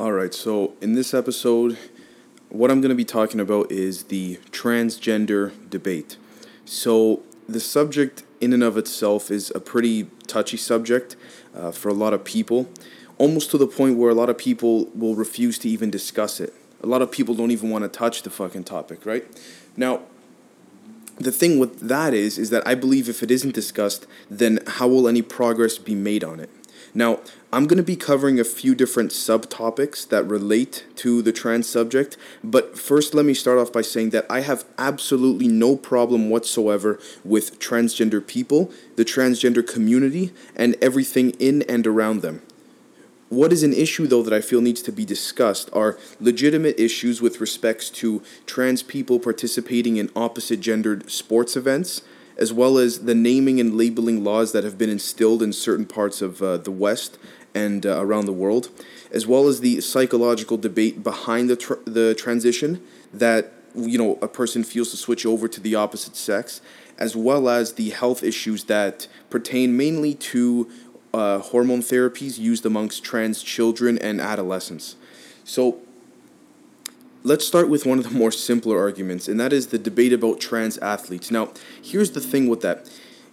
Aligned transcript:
All 0.00 0.12
right, 0.12 0.32
so 0.32 0.72
in 0.80 0.94
this 0.94 1.12
episode, 1.12 1.76
what 2.48 2.70
I'm 2.70 2.80
going 2.80 2.88
to 2.88 2.94
be 2.94 3.04
talking 3.04 3.38
about 3.38 3.70
is 3.70 4.04
the 4.04 4.36
transgender 4.50 5.52
debate. 5.68 6.16
So, 6.64 7.20
the 7.46 7.60
subject 7.60 8.22
in 8.40 8.54
and 8.54 8.62
of 8.62 8.78
itself 8.78 9.30
is 9.30 9.52
a 9.54 9.60
pretty 9.60 10.04
touchy 10.26 10.56
subject 10.56 11.16
uh, 11.54 11.70
for 11.70 11.90
a 11.90 11.92
lot 11.92 12.14
of 12.14 12.24
people, 12.24 12.70
almost 13.18 13.50
to 13.50 13.58
the 13.58 13.66
point 13.66 13.98
where 13.98 14.08
a 14.08 14.14
lot 14.14 14.30
of 14.30 14.38
people 14.38 14.86
will 14.94 15.16
refuse 15.16 15.58
to 15.58 15.68
even 15.68 15.90
discuss 15.90 16.40
it. 16.40 16.54
A 16.82 16.86
lot 16.86 17.02
of 17.02 17.12
people 17.12 17.34
don't 17.34 17.50
even 17.50 17.68
want 17.68 17.84
to 17.84 17.88
touch 17.88 18.22
the 18.22 18.30
fucking 18.30 18.64
topic, 18.64 19.04
right? 19.04 19.26
Now, 19.76 20.00
the 21.18 21.30
thing 21.30 21.58
with 21.58 21.78
that 21.80 22.14
is 22.14 22.38
is 22.38 22.48
that 22.48 22.66
I 22.66 22.74
believe 22.74 23.10
if 23.10 23.22
it 23.22 23.30
isn't 23.30 23.54
discussed, 23.54 24.06
then 24.30 24.60
how 24.66 24.88
will 24.88 25.06
any 25.06 25.20
progress 25.20 25.76
be 25.76 25.94
made 25.94 26.24
on 26.24 26.40
it? 26.40 26.48
Now, 26.92 27.20
I'm 27.52 27.66
going 27.66 27.76
to 27.76 27.82
be 27.82 27.96
covering 27.96 28.40
a 28.40 28.44
few 28.44 28.74
different 28.74 29.10
subtopics 29.10 30.08
that 30.08 30.24
relate 30.24 30.86
to 30.96 31.22
the 31.22 31.32
trans 31.32 31.68
subject, 31.68 32.16
but 32.42 32.78
first 32.78 33.14
let 33.14 33.24
me 33.24 33.34
start 33.34 33.58
off 33.58 33.72
by 33.72 33.82
saying 33.82 34.10
that 34.10 34.26
I 34.28 34.40
have 34.40 34.64
absolutely 34.78 35.46
no 35.48 35.76
problem 35.76 36.30
whatsoever 36.30 36.98
with 37.24 37.60
transgender 37.60 38.24
people, 38.24 38.72
the 38.96 39.04
transgender 39.04 39.66
community, 39.66 40.32
and 40.56 40.76
everything 40.82 41.30
in 41.38 41.62
and 41.62 41.86
around 41.86 42.22
them. 42.22 42.42
What 43.28 43.52
is 43.52 43.62
an 43.62 43.72
issue, 43.72 44.08
though, 44.08 44.24
that 44.24 44.32
I 44.32 44.40
feel 44.40 44.60
needs 44.60 44.82
to 44.82 44.90
be 44.90 45.04
discussed 45.04 45.70
are 45.72 45.96
legitimate 46.18 46.80
issues 46.80 47.22
with 47.22 47.40
respects 47.40 47.88
to 47.90 48.22
trans 48.44 48.82
people 48.82 49.20
participating 49.20 49.96
in 49.96 50.10
opposite 50.16 50.60
gendered 50.60 51.08
sports 51.08 51.54
events, 51.56 52.02
as 52.40 52.52
well 52.52 52.78
as 52.78 53.00
the 53.00 53.14
naming 53.14 53.60
and 53.60 53.76
labeling 53.76 54.24
laws 54.24 54.52
that 54.52 54.64
have 54.64 54.78
been 54.78 54.90
instilled 54.90 55.42
in 55.42 55.52
certain 55.52 55.84
parts 55.84 56.22
of 56.22 56.42
uh, 56.42 56.56
the 56.56 56.70
West 56.70 57.18
and 57.54 57.84
uh, 57.84 58.00
around 58.00 58.24
the 58.24 58.32
world, 58.32 58.70
as 59.12 59.26
well 59.26 59.46
as 59.46 59.60
the 59.60 59.80
psychological 59.80 60.56
debate 60.56 61.02
behind 61.02 61.50
the, 61.50 61.56
tr- 61.56 61.74
the 61.84 62.14
transition 62.14 62.82
that 63.12 63.52
you 63.74 63.98
know 63.98 64.18
a 64.22 64.28
person 64.28 64.64
feels 64.64 64.90
to 64.90 64.96
switch 64.96 65.26
over 65.26 65.46
to 65.46 65.60
the 65.60 65.74
opposite 65.74 66.16
sex, 66.16 66.62
as 66.98 67.14
well 67.14 67.48
as 67.48 67.74
the 67.74 67.90
health 67.90 68.22
issues 68.22 68.64
that 68.64 69.06
pertain 69.28 69.76
mainly 69.76 70.14
to 70.14 70.68
uh, 71.12 71.38
hormone 71.40 71.80
therapies 71.80 72.38
used 72.38 72.64
amongst 72.64 73.04
trans 73.04 73.42
children 73.42 73.98
and 73.98 74.20
adolescents. 74.20 74.96
So, 75.44 75.80
let's 77.22 77.46
start 77.46 77.68
with 77.68 77.86
one 77.86 77.98
of 77.98 78.04
the 78.04 78.10
more 78.10 78.32
simpler 78.32 78.78
arguments, 78.78 79.28
and 79.28 79.38
that 79.40 79.52
is 79.52 79.68
the 79.68 79.78
debate 79.78 80.12
about 80.12 80.40
trans 80.40 80.78
athletes. 80.78 81.30
Now, 81.30 81.52
here's 81.82 82.12
the 82.12 82.20
thing 82.20 82.48
with 82.48 82.60
that. 82.62 82.90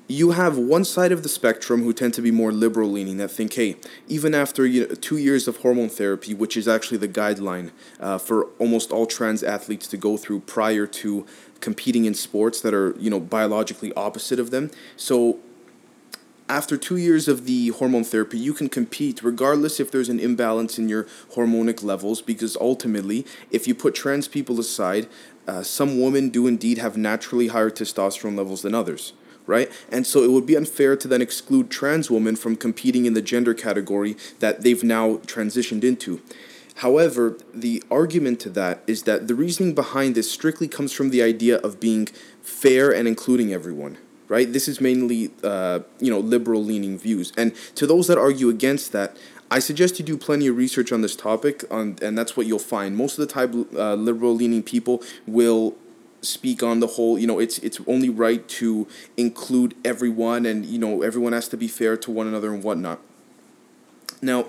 You 0.10 0.32
have 0.32 0.58
one 0.58 0.86
side 0.86 1.12
of 1.12 1.22
the 1.22 1.28
spectrum 1.28 1.84
who 1.84 1.92
tend 1.92 2.14
to 2.14 2.22
be 2.22 2.32
more 2.32 2.54
liberal 2.54 2.90
leaning 2.90 3.18
that 3.18 3.30
think, 3.30 3.54
hey, 3.54 3.76
even 4.08 4.34
after 4.34 4.66
you 4.66 4.88
know, 4.88 4.96
two 4.96 5.18
years 5.18 5.50
of 5.50 5.58
hormone 5.58 5.90
therapy, 5.90 6.34
which 6.34 6.56
is 6.56 6.66
actually 6.66 6.98
the 6.98 7.10
guideline 7.10 7.72
uh, 8.00 8.18
for 8.18 8.46
almost 8.58 8.92
all 8.92 9.06
trans 9.06 9.44
athletes 9.44 9.86
to 9.88 9.98
go 9.98 10.16
through 10.16 10.40
prior 10.42 10.88
to 10.88 11.26
competing 11.60 12.06
in 12.06 12.14
sports 12.14 12.62
that 12.62 12.74
are 12.74 12.96
you 12.98 13.10
know 13.10 13.20
biologically 13.20 13.92
opposite 13.96 14.40
of 14.40 14.50
them. 14.52 14.72
So 14.96 15.40
after 16.50 16.78
two 16.78 16.98
years 16.98 17.28
of 17.28 17.46
the 17.46 17.70
hormone 17.70 18.04
therapy, 18.04 18.38
you 18.38 18.54
can 18.54 18.70
compete 18.70 19.22
regardless 19.22 19.80
if 19.80 19.92
there's 19.92 20.10
an 20.10 20.20
imbalance 20.20 20.80
in 20.80 20.88
your 20.88 21.06
hormonic 21.34 21.84
levels, 21.84 22.22
because 22.22 22.56
ultimately, 22.58 23.26
if 23.52 23.68
you 23.68 23.76
put 23.76 23.94
trans 23.94 24.28
people 24.28 24.60
aside, 24.60 25.08
uh, 25.48 25.62
some 25.64 26.02
women 26.02 26.30
do 26.30 26.48
indeed 26.48 26.78
have 26.78 26.98
naturally 26.98 27.48
higher 27.48 27.70
testosterone 27.70 28.38
levels 28.38 28.62
than 28.62 28.74
others, 28.74 29.14
right? 29.46 29.72
And 29.92 30.08
so 30.08 30.24
it 30.24 30.32
would 30.32 30.46
be 30.46 30.56
unfair 30.56 30.96
to 30.96 31.08
then 31.08 31.22
exclude 31.22 31.70
trans 31.70 32.10
women 32.10 32.36
from 32.36 32.56
competing 32.56 33.06
in 33.06 33.14
the 33.14 33.22
gender 33.22 33.54
category 33.54 34.16
that 34.40 34.62
they've 34.62 34.84
now 34.84 35.18
transitioned 35.18 35.84
into. 35.84 36.22
However, 36.76 37.38
the 37.54 37.84
argument 37.90 38.40
to 38.42 38.50
that 38.52 38.84
is 38.88 39.04
that 39.04 39.28
the 39.28 39.36
reasoning 39.36 39.74
behind 39.74 40.16
this 40.16 40.32
strictly 40.32 40.68
comes 40.68 40.94
from 40.94 41.10
the 41.10 41.24
idea 41.24 41.58
of 41.58 41.80
being 41.80 42.08
fair 42.42 42.94
and 42.94 43.08
including 43.08 43.52
everyone 43.52 43.98
right? 44.28 44.52
This 44.52 44.68
is 44.68 44.82
mainly, 44.82 45.32
uh, 45.44 45.80
you 46.00 46.12
know, 46.12 46.20
liberal 46.20 46.64
leaning 46.64 46.98
views. 46.98 47.32
And 47.38 47.56
to 47.76 47.88
those 47.88 48.08
that 48.08 48.18
argue 48.18 48.50
against 48.50 48.92
that, 48.92 49.16
I 49.50 49.60
suggest 49.60 49.98
you 49.98 50.06
do 50.06 50.18
plenty 50.18 50.48
of 50.48 50.58
research 50.58 50.92
on 50.92 51.02
this 51.02 51.16
topic, 51.16 51.64
on, 51.72 51.98
and 52.02 52.18
that's 52.18 52.36
what 52.36 52.48
you'll 52.48 52.60
find. 52.60 52.98
Most 52.98 53.18
of 53.18 53.26
the 53.26 53.34
time, 53.34 53.68
uh, 53.76 53.96
liberal 53.96 54.36
leaning 54.36 54.62
people 54.62 55.02
will 55.26 55.76
speak 56.22 56.64
on 56.64 56.80
the 56.80 56.88
whole 56.88 57.18
you 57.18 57.28
know 57.28 57.40
it's 57.40 57.60
it's 57.60 57.80
only 57.88 58.10
right 58.10 58.48
to 58.48 58.88
include 59.18 59.76
everyone 59.86 60.46
and 60.46 60.66
you 60.66 60.80
know 60.80 61.04
everyone 61.04 61.32
has 61.32 61.48
to 61.48 61.56
be 61.56 61.68
fair 61.68 61.96
to 61.96 62.10
one 62.10 62.28
another 62.28 62.52
and 62.52 62.64
whatnot 62.64 63.00
now 64.22 64.46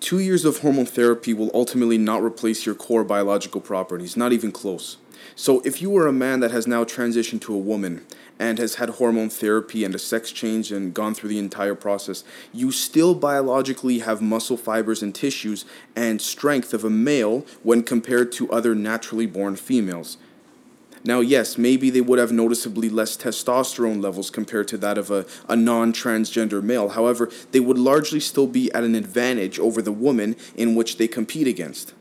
two 0.00 0.18
years 0.18 0.44
of 0.44 0.58
hormone 0.58 0.84
therapy 0.84 1.32
will 1.32 1.50
ultimately 1.54 1.96
not 1.96 2.22
replace 2.22 2.66
your 2.66 2.74
core 2.74 3.04
biological 3.04 3.60
properties 3.60 4.16
not 4.16 4.32
even 4.32 4.50
close 4.50 4.96
so, 5.40 5.60
if 5.60 5.80
you 5.80 5.88
were 5.88 6.08
a 6.08 6.12
man 6.12 6.40
that 6.40 6.50
has 6.50 6.66
now 6.66 6.82
transitioned 6.82 7.42
to 7.42 7.54
a 7.54 7.58
woman 7.58 8.04
and 8.40 8.58
has 8.58 8.74
had 8.74 8.88
hormone 8.88 9.30
therapy 9.30 9.84
and 9.84 9.94
a 9.94 9.98
sex 9.98 10.32
change 10.32 10.72
and 10.72 10.92
gone 10.92 11.14
through 11.14 11.28
the 11.28 11.38
entire 11.38 11.76
process, 11.76 12.24
you 12.52 12.72
still 12.72 13.14
biologically 13.14 14.00
have 14.00 14.20
muscle 14.20 14.56
fibers 14.56 15.00
and 15.00 15.14
tissues 15.14 15.64
and 15.94 16.20
strength 16.20 16.74
of 16.74 16.82
a 16.82 16.90
male 16.90 17.46
when 17.62 17.84
compared 17.84 18.32
to 18.32 18.50
other 18.50 18.74
naturally 18.74 19.26
born 19.26 19.54
females. 19.54 20.16
Now, 21.04 21.20
yes, 21.20 21.56
maybe 21.56 21.88
they 21.88 22.00
would 22.00 22.18
have 22.18 22.32
noticeably 22.32 22.88
less 22.88 23.16
testosterone 23.16 24.02
levels 24.02 24.30
compared 24.30 24.66
to 24.68 24.76
that 24.78 24.98
of 24.98 25.12
a, 25.12 25.24
a 25.48 25.54
non 25.54 25.92
transgender 25.92 26.60
male. 26.60 26.88
However, 26.88 27.30
they 27.52 27.60
would 27.60 27.78
largely 27.78 28.18
still 28.18 28.48
be 28.48 28.72
at 28.72 28.82
an 28.82 28.96
advantage 28.96 29.60
over 29.60 29.82
the 29.82 29.92
woman 29.92 30.34
in 30.56 30.74
which 30.74 30.98
they 30.98 31.06
compete 31.06 31.46
against. 31.46 31.94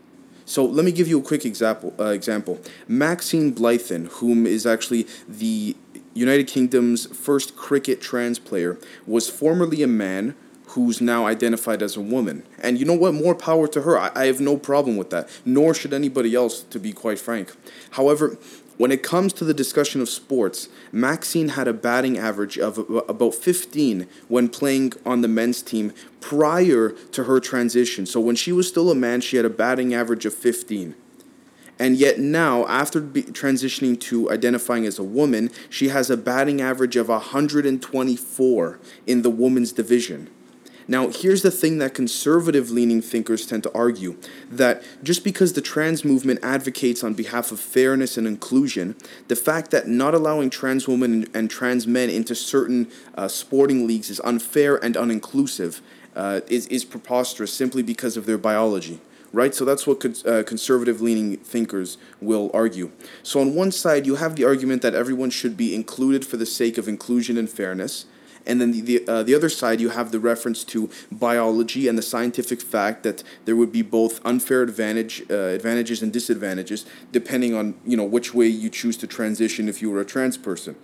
So 0.48 0.66
let 0.66 0.86
me 0.86 0.94
give 0.94 1.10
you 1.10 1.20
a 1.20 1.22
quick 1.22 1.46
example. 1.46 1.94
Uh, 2.00 2.06
example: 2.06 2.60
Maxine 2.88 3.54
Blythin, 3.54 4.08
whom 4.08 4.48
is 4.48 4.66
actually 4.66 5.06
the 5.28 5.76
United 6.14 6.48
Kingdom's 6.48 7.06
first 7.16 7.56
cricket 7.56 8.02
trans 8.02 8.40
player, 8.40 8.80
was 9.06 9.30
formerly 9.30 9.84
a 9.84 9.88
man 9.88 10.36
who's 10.68 11.02
now 11.02 11.26
identified 11.26 11.82
as 11.82 11.98
a 11.98 12.02
woman. 12.02 12.44
And 12.60 12.80
you 12.80 12.86
know 12.86 12.94
what? 12.94 13.14
More 13.14 13.36
power 13.36 13.68
to 13.68 13.82
her. 13.82 14.00
I, 14.00 14.12
I 14.16 14.26
have 14.26 14.40
no 14.40 14.58
problem 14.58 14.96
with 14.96 15.10
that. 15.10 15.30
Nor 15.46 15.74
should 15.74 15.94
anybody 15.94 16.34
else, 16.34 16.62
to 16.64 16.80
be 16.80 16.94
quite 16.94 17.20
frank. 17.20 17.54
However, 17.92 18.38
when 18.78 18.92
it 18.92 19.02
comes 19.02 19.34
to 19.34 19.44
the 19.44 19.54
discussion 19.54 20.02
of 20.02 20.10
sports, 20.10 20.70
Maxine 20.92 21.50
had 21.50 21.68
a 21.68 21.74
batting 21.74 22.18
average 22.18 22.58
of 22.60 22.78
about 23.10 23.34
15 23.34 24.08
when 24.28 24.50
playing 24.50 24.94
on 25.06 25.22
the 25.22 25.28
men's 25.28 25.62
team 25.62 25.94
prior 26.22 26.90
to 26.90 27.24
her 27.24 27.40
transition. 27.40 28.06
So 28.06 28.20
when 28.20 28.36
she 28.36 28.52
was 28.52 28.68
still 28.68 28.92
a 28.92 28.96
man, 28.96 29.22
she 29.22 29.38
had 29.38 29.46
a 29.46 29.50
batting 29.50 29.94
average 29.94 30.26
of 30.26 30.34
15. 30.34 30.96
And 31.80 31.96
yet 31.96 32.20
now, 32.20 32.66
after 32.68 33.02
transitioning 33.02 34.00
to 34.02 34.32
identifying 34.32 34.86
as 34.86 34.98
a 34.98 35.04
woman, 35.04 35.52
she 35.70 35.90
has 35.90 36.10
a 36.10 36.18
batting 36.18 36.60
average 36.60 36.96
of 36.96 37.10
124 37.10 38.80
in 39.06 39.22
the 39.22 39.30
women's 39.30 39.72
division. 39.72 40.30
Now, 40.88 41.10
here's 41.10 41.42
the 41.42 41.52
thing 41.52 41.80
that 41.80 41.94
conservative 41.94 42.72
leaning 42.72 43.02
thinkers 43.02 43.46
tend 43.46 43.64
to 43.64 43.74
argue 43.74 44.18
that 44.50 44.84
just 45.04 45.24
because 45.24 45.54
the 45.54 45.62
trans 45.62 46.06
movement 46.06 46.40
advocates 46.42 47.04
on 47.04 47.14
behalf 47.14 47.52
of 47.52 47.60
fairness 47.60 48.18
and 48.18 48.26
inclusion, 48.26 48.96
the 49.28 49.36
fact 49.36 49.72
that 49.72 49.88
not 49.88 50.14
allowing 50.14 50.50
trans 50.50 50.88
women 50.88 51.28
and 51.34 51.50
trans 51.50 51.86
men 51.86 52.10
into 52.10 52.34
certain 52.34 52.90
uh, 53.16 53.28
sporting 53.28 53.86
leagues 53.86 54.10
is 54.10 54.22
unfair 54.22 54.78
and 54.78 54.96
uninclusive 54.96 55.82
uh, 56.16 56.40
is, 56.48 56.68
is 56.68 56.86
preposterous 56.86 57.54
simply 57.54 57.84
because 57.84 58.18
of 58.18 58.26
their 58.26 58.38
biology 58.38 59.02
right? 59.34 59.54
So 59.54 59.66
that's 59.66 59.86
what 59.86 60.04
uh, 60.26 60.44
conservative 60.44 61.02
leaning 61.02 61.36
thinkers 61.38 61.98
will 62.22 62.50
argue. 62.54 62.92
So, 63.24 63.42
on 63.42 63.56
one 63.56 63.74
side, 63.74 64.06
you 64.06 64.16
have 64.16 64.38
the 64.38 64.46
argument 64.46 64.82
that 64.84 64.96
everyone 64.96 65.32
should 65.32 65.58
be 65.58 65.76
included 65.76 66.26
for 66.26 66.38
the 66.38 66.46
sake 66.46 66.78
of 66.78 66.88
inclusion 66.88 67.38
and 67.38 67.50
fairness 67.50 68.06
and 68.48 68.60
then 68.60 68.72
the 68.72 68.82
the, 68.82 69.08
uh, 69.08 69.24
the 69.24 69.36
other 69.36 69.50
side 69.50 69.80
you 69.80 69.90
have 69.90 70.12
the 70.12 70.20
reference 70.20 70.64
to 70.64 70.90
biology 71.12 71.88
and 71.88 71.98
the 71.98 72.02
scientific 72.02 72.62
fact 72.62 73.04
that 73.04 73.24
there 73.46 73.56
would 73.56 73.72
be 73.72 73.82
both 73.82 74.20
unfair 74.26 74.64
advantage 74.64 75.24
uh, 75.30 75.36
advantages 75.36 76.02
and 76.02 76.12
disadvantages 76.12 76.86
depending 77.12 77.54
on 77.54 77.76
you 77.86 77.98
know 77.98 78.06
which 78.06 78.34
way 78.34 78.48
you 78.48 78.70
choose 78.70 78.98
to 78.98 79.06
transition 79.08 79.68
if 79.70 79.82
you 79.82 79.92
were 79.92 80.02
a 80.02 80.06
trans 80.06 80.38
person. 80.38 80.76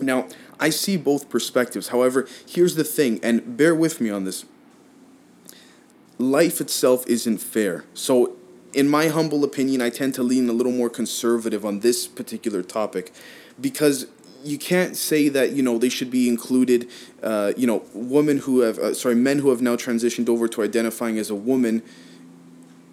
Now, 0.00 0.28
I 0.58 0.70
see 0.70 0.96
both 0.96 1.28
perspectives. 1.28 1.88
However, 1.88 2.26
here's 2.46 2.74
the 2.74 2.84
thing, 2.84 3.20
and 3.22 3.56
bear 3.56 3.74
with 3.74 4.00
me 4.00 4.10
on 4.10 4.24
this. 4.24 4.44
Life 6.18 6.60
itself 6.60 7.06
isn't 7.06 7.38
fair. 7.38 7.84
So, 7.94 8.36
in 8.72 8.88
my 8.88 9.08
humble 9.08 9.42
opinion, 9.42 9.80
I 9.82 9.90
tend 9.90 10.14
to 10.14 10.22
lean 10.22 10.48
a 10.48 10.52
little 10.52 10.72
more 10.72 10.90
conservative 10.90 11.64
on 11.64 11.80
this 11.80 12.06
particular 12.06 12.62
topic 12.62 13.12
because 13.60 14.06
you 14.44 14.58
can't 14.58 14.96
say 14.96 15.28
that 15.28 15.52
you 15.52 15.62
know 15.62 15.78
they 15.78 15.88
should 15.88 16.10
be 16.10 16.28
included. 16.28 16.88
Uh, 17.22 17.52
you 17.56 17.66
know, 17.66 17.82
women 17.94 18.38
who 18.38 18.60
have 18.60 18.78
uh, 18.78 18.94
sorry, 18.94 19.14
men 19.14 19.38
who 19.40 19.50
have 19.50 19.62
now 19.62 19.76
transitioned 19.76 20.28
over 20.28 20.48
to 20.48 20.62
identifying 20.62 21.18
as 21.18 21.30
a 21.30 21.34
woman 21.34 21.82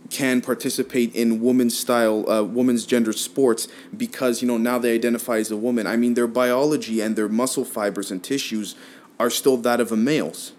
can 0.10 0.42
participate 0.42 1.14
in 1.14 1.42
women's 1.42 1.78
style, 1.78 2.30
uh, 2.30 2.42
women's 2.42 2.86
gender 2.86 3.12
sports 3.12 3.68
because 3.96 4.42
you 4.42 4.48
know 4.48 4.58
now 4.58 4.78
they 4.78 4.94
identify 4.94 5.38
as 5.38 5.52
a 5.52 5.58
woman. 5.58 5.88
I 5.88 5.98
mean, 5.98 6.14
their 6.14 6.28
biology 6.28 7.02
and 7.02 7.16
their 7.16 7.30
muscle 7.30 7.66
fibers 7.66 8.12
and 8.12 8.24
tissues 8.24 8.76
are 9.20 9.30
still 9.30 9.58
that 9.58 9.80
of 9.80 9.92
a 9.92 9.98
male's. 9.98 10.54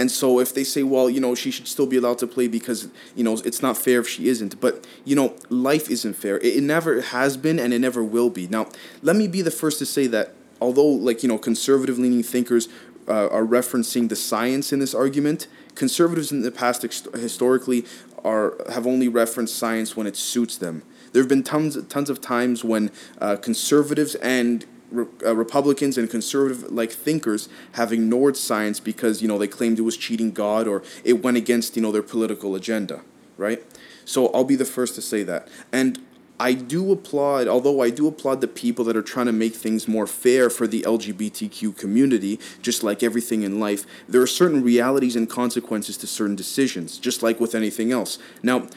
And 0.00 0.10
so 0.10 0.40
if 0.40 0.54
they 0.54 0.64
say, 0.64 0.82
well, 0.82 1.10
you 1.10 1.20
know, 1.20 1.34
she 1.34 1.50
should 1.50 1.68
still 1.68 1.84
be 1.84 1.98
allowed 1.98 2.16
to 2.20 2.26
play 2.26 2.48
because, 2.48 2.88
you 3.14 3.22
know, 3.22 3.36
it's 3.44 3.60
not 3.60 3.76
fair 3.76 4.00
if 4.00 4.08
she 4.08 4.28
isn't. 4.28 4.58
But, 4.58 4.86
you 5.04 5.14
know, 5.14 5.36
life 5.50 5.90
isn't 5.90 6.14
fair. 6.14 6.38
It, 6.38 6.56
it 6.56 6.62
never 6.62 7.02
has 7.02 7.36
been 7.36 7.58
and 7.58 7.74
it 7.74 7.80
never 7.80 8.02
will 8.02 8.30
be. 8.30 8.48
Now, 8.48 8.68
let 9.02 9.14
me 9.14 9.28
be 9.28 9.42
the 9.42 9.50
first 9.50 9.78
to 9.80 9.84
say 9.84 10.06
that 10.06 10.32
although, 10.58 10.86
like, 10.86 11.22
you 11.22 11.28
know, 11.28 11.36
conservative 11.36 11.98
leaning 11.98 12.22
thinkers 12.22 12.66
uh, 13.08 13.28
are 13.28 13.44
referencing 13.44 14.08
the 14.08 14.16
science 14.16 14.72
in 14.72 14.78
this 14.78 14.94
argument, 14.94 15.48
conservatives 15.74 16.32
in 16.32 16.40
the 16.40 16.50
past 16.50 16.80
historically 16.80 17.84
are 18.24 18.54
have 18.72 18.86
only 18.86 19.06
referenced 19.06 19.54
science 19.54 19.98
when 19.98 20.06
it 20.06 20.16
suits 20.16 20.56
them. 20.56 20.82
There 21.12 21.20
have 21.20 21.28
been 21.28 21.42
tons 21.42 21.76
tons 21.88 22.08
of 22.08 22.22
times 22.22 22.64
when 22.64 22.90
uh, 23.20 23.36
conservatives 23.36 24.14
and 24.14 24.64
re- 24.90 25.06
uh, 25.24 25.34
Republicans 25.34 25.96
and 25.96 26.10
conservative 26.10 26.70
like 26.70 26.90
thinkers 26.90 27.48
have 27.72 27.92
ignored 27.92 28.36
science 28.36 28.80
because 28.80 29.22
you 29.22 29.28
know 29.28 29.38
they 29.38 29.48
claimed 29.48 29.78
it 29.78 29.82
was 29.82 29.96
cheating 29.96 30.30
God 30.32 30.66
or 30.66 30.82
it 31.04 31.22
went 31.22 31.36
against 31.36 31.76
you 31.76 31.82
know 31.82 31.92
their 31.92 32.02
political 32.02 32.54
agenda, 32.54 33.02
right? 33.36 33.62
So 34.04 34.28
I'll 34.28 34.44
be 34.44 34.56
the 34.56 34.64
first 34.64 34.94
to 34.96 35.02
say 35.02 35.22
that. 35.24 35.48
And 35.72 36.04
I 36.40 36.54
do 36.54 36.90
applaud, 36.90 37.48
although 37.48 37.82
I 37.82 37.90
do 37.90 38.08
applaud 38.08 38.40
the 38.40 38.48
people 38.48 38.82
that 38.86 38.96
are 38.96 39.02
trying 39.02 39.26
to 39.26 39.32
make 39.32 39.54
things 39.54 39.86
more 39.86 40.06
fair 40.06 40.48
for 40.48 40.66
the 40.66 40.80
LGBTQ 40.82 41.76
community, 41.76 42.40
just 42.62 42.82
like 42.82 43.02
everything 43.02 43.42
in 43.42 43.60
life, 43.60 43.84
there 44.08 44.22
are 44.22 44.26
certain 44.26 44.64
realities 44.64 45.16
and 45.16 45.28
consequences 45.28 45.98
to 45.98 46.06
certain 46.06 46.34
decisions, 46.34 46.98
just 46.98 47.22
like 47.22 47.40
with 47.40 47.54
anything 47.54 47.92
else. 47.92 48.18
Now, 48.42 48.68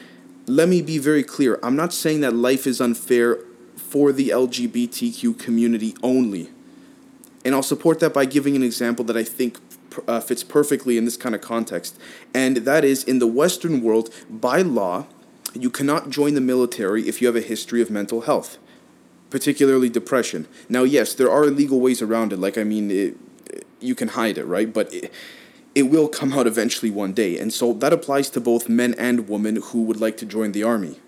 let 0.46 0.68
me 0.68 0.82
be 0.82 0.98
very 0.98 1.22
clear. 1.22 1.58
I'm 1.62 1.74
not 1.74 1.94
saying 1.94 2.20
that 2.20 2.34
life 2.34 2.66
is 2.66 2.82
unfair 2.82 3.38
for 3.94 4.10
the 4.10 4.30
LGBTQ 4.30 5.38
community 5.38 5.94
only. 6.02 6.48
And 7.44 7.54
I'll 7.54 7.62
support 7.62 8.00
that 8.00 8.12
by 8.12 8.24
giving 8.24 8.56
an 8.56 8.62
example 8.64 9.04
that 9.04 9.16
I 9.16 9.22
think 9.22 9.60
uh, 10.08 10.18
fits 10.18 10.42
perfectly 10.42 10.98
in 10.98 11.04
this 11.04 11.16
kind 11.16 11.32
of 11.32 11.40
context. 11.40 11.96
And 12.34 12.56
that 12.56 12.84
is 12.84 13.04
in 13.04 13.20
the 13.20 13.28
Western 13.28 13.82
world, 13.82 14.12
by 14.28 14.62
law, 14.62 15.06
you 15.54 15.70
cannot 15.70 16.10
join 16.10 16.34
the 16.34 16.40
military 16.40 17.06
if 17.06 17.22
you 17.22 17.28
have 17.28 17.36
a 17.36 17.40
history 17.40 17.80
of 17.80 17.88
mental 17.88 18.22
health, 18.22 18.58
particularly 19.30 19.88
depression. 19.90 20.48
Now, 20.68 20.82
yes, 20.82 21.14
there 21.14 21.30
are 21.30 21.46
legal 21.46 21.78
ways 21.78 22.02
around 22.02 22.32
it. 22.32 22.40
Like, 22.40 22.58
I 22.58 22.64
mean, 22.64 22.90
it, 22.90 23.16
you 23.78 23.94
can 23.94 24.08
hide 24.08 24.38
it, 24.38 24.44
right? 24.44 24.72
But 24.72 24.92
it, 24.92 25.12
it 25.76 25.84
will 25.84 26.08
come 26.08 26.32
out 26.32 26.48
eventually 26.48 26.90
one 26.90 27.12
day. 27.12 27.38
And 27.38 27.52
so 27.52 27.72
that 27.74 27.92
applies 27.92 28.28
to 28.30 28.40
both 28.40 28.68
men 28.68 28.96
and 28.98 29.28
women 29.28 29.62
who 29.66 29.82
would 29.84 30.00
like 30.00 30.16
to 30.16 30.26
join 30.26 30.50
the 30.50 30.64
army 30.64 30.98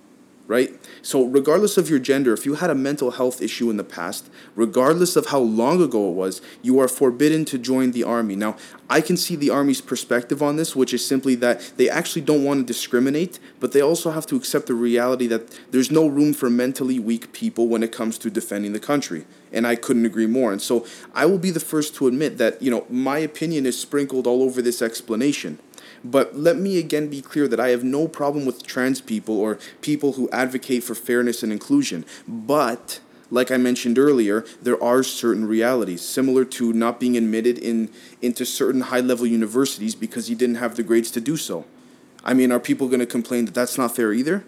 right? 0.46 0.78
So, 1.02 1.25
regardless 1.25 1.76
of 1.76 1.90
your 1.90 1.98
gender, 1.98 2.32
if 2.32 2.46
you 2.46 2.54
had 2.54 2.70
a 2.70 2.75
mental 2.75 3.12
health 3.12 3.43
issue 3.43 3.69
in 3.70 3.76
the 3.76 3.84
past, 3.84 4.31
regardless 4.54 5.16
of 5.16 5.26
how 5.26 5.40
long 5.40 5.82
ago 5.82 6.08
it 6.10 6.14
was, 6.14 6.40
you 6.62 6.78
are 6.78 6.88
forbidden 6.88 7.44
to 7.46 7.58
join 7.58 7.90
the 7.90 8.04
army. 8.04 8.37
Now, 8.37 8.56
I 8.88 9.00
can 9.00 9.16
see 9.16 9.34
the 9.34 9.50
army's 9.50 9.81
perspective 9.81 10.43
on 10.43 10.56
this, 10.56 10.76
which 10.76 10.94
is 10.94 11.04
simply 11.04 11.34
that 11.37 11.72
they 11.76 11.88
actually 11.88 12.22
don't 12.22 12.44
want 12.44 12.60
to 12.60 12.72
discriminate, 12.72 13.40
but 13.58 13.72
they 13.72 13.81
also 13.81 14.10
have 14.10 14.26
to 14.26 14.37
accept 14.37 14.66
the 14.66 14.75
reality 14.75 15.26
that 15.26 15.58
there's 15.72 15.90
no 15.90 16.06
room 16.06 16.32
for 16.32 16.49
mentally 16.49 17.00
weak 17.00 17.32
people 17.32 17.66
when 17.66 17.82
it 17.82 17.90
comes 17.90 18.16
to 18.19 18.31
defending 18.31 18.72
the 18.72 18.81
country. 18.81 19.26
And 19.52 19.66
I 19.66 19.75
couldn't 19.75 20.06
agree 20.06 20.26
more. 20.26 20.52
And 20.52 20.62
so, 20.62 20.87
I 21.14 21.26
will 21.26 21.38
be 21.38 21.50
the 21.50 21.60
first 21.60 21.94
to 21.96 22.06
admit 22.06 22.38
that, 22.38 22.62
you 22.62 22.70
know, 22.70 22.87
my 22.88 23.19
opinion 23.19 23.66
is 23.66 23.78
sprinkled 23.78 24.26
all 24.26 24.42
over 24.42 24.62
this 24.62 24.81
explanation. 24.81 25.58
But 26.05 26.37
let 26.37 26.56
me 26.56 26.79
again 26.79 27.09
be 27.09 27.23
clear 27.23 27.49
that 27.49 27.61
I 27.61 27.69
have 27.69 27.85
no 27.85 28.09
problem 28.09 28.47
with 28.47 28.67
trans 28.67 29.00
people 29.00 29.38
or 29.38 29.59
people 29.81 30.12
who 30.12 30.29
advocate 30.31 30.85
for 30.85 30.94
fairness 30.94 31.43
and 31.43 31.53
inclusion. 31.53 32.05
But 32.27 33.00
like 33.31 33.50
I 33.50 33.56
mentioned 33.56 33.99
earlier, 33.99 34.44
there 34.62 34.83
are 34.83 35.03
certain 35.03 35.47
realities 35.47 36.03
similar 36.03 36.44
to 36.44 36.73
not 36.73 37.00
being 37.00 37.17
admitted 37.17 37.59
in 37.59 37.91
into 38.23 38.47
certain 38.47 38.83
high-level 38.83 39.27
universities 39.27 39.94
because 39.94 40.31
you 40.31 40.37
didn't 40.37 40.56
have 40.56 40.77
the 40.77 40.83
grades 40.83 41.11
to 41.12 41.21
do 41.21 41.37
so. 41.37 41.65
I 42.25 42.35
mean, 42.35 42.53
are 42.53 42.61
people 42.61 42.88
going 42.88 43.00
to 43.00 43.06
complain 43.06 43.44
that 43.47 43.55
that's 43.55 43.79
not 43.79 43.94
fair 43.94 44.12
either? 44.12 44.44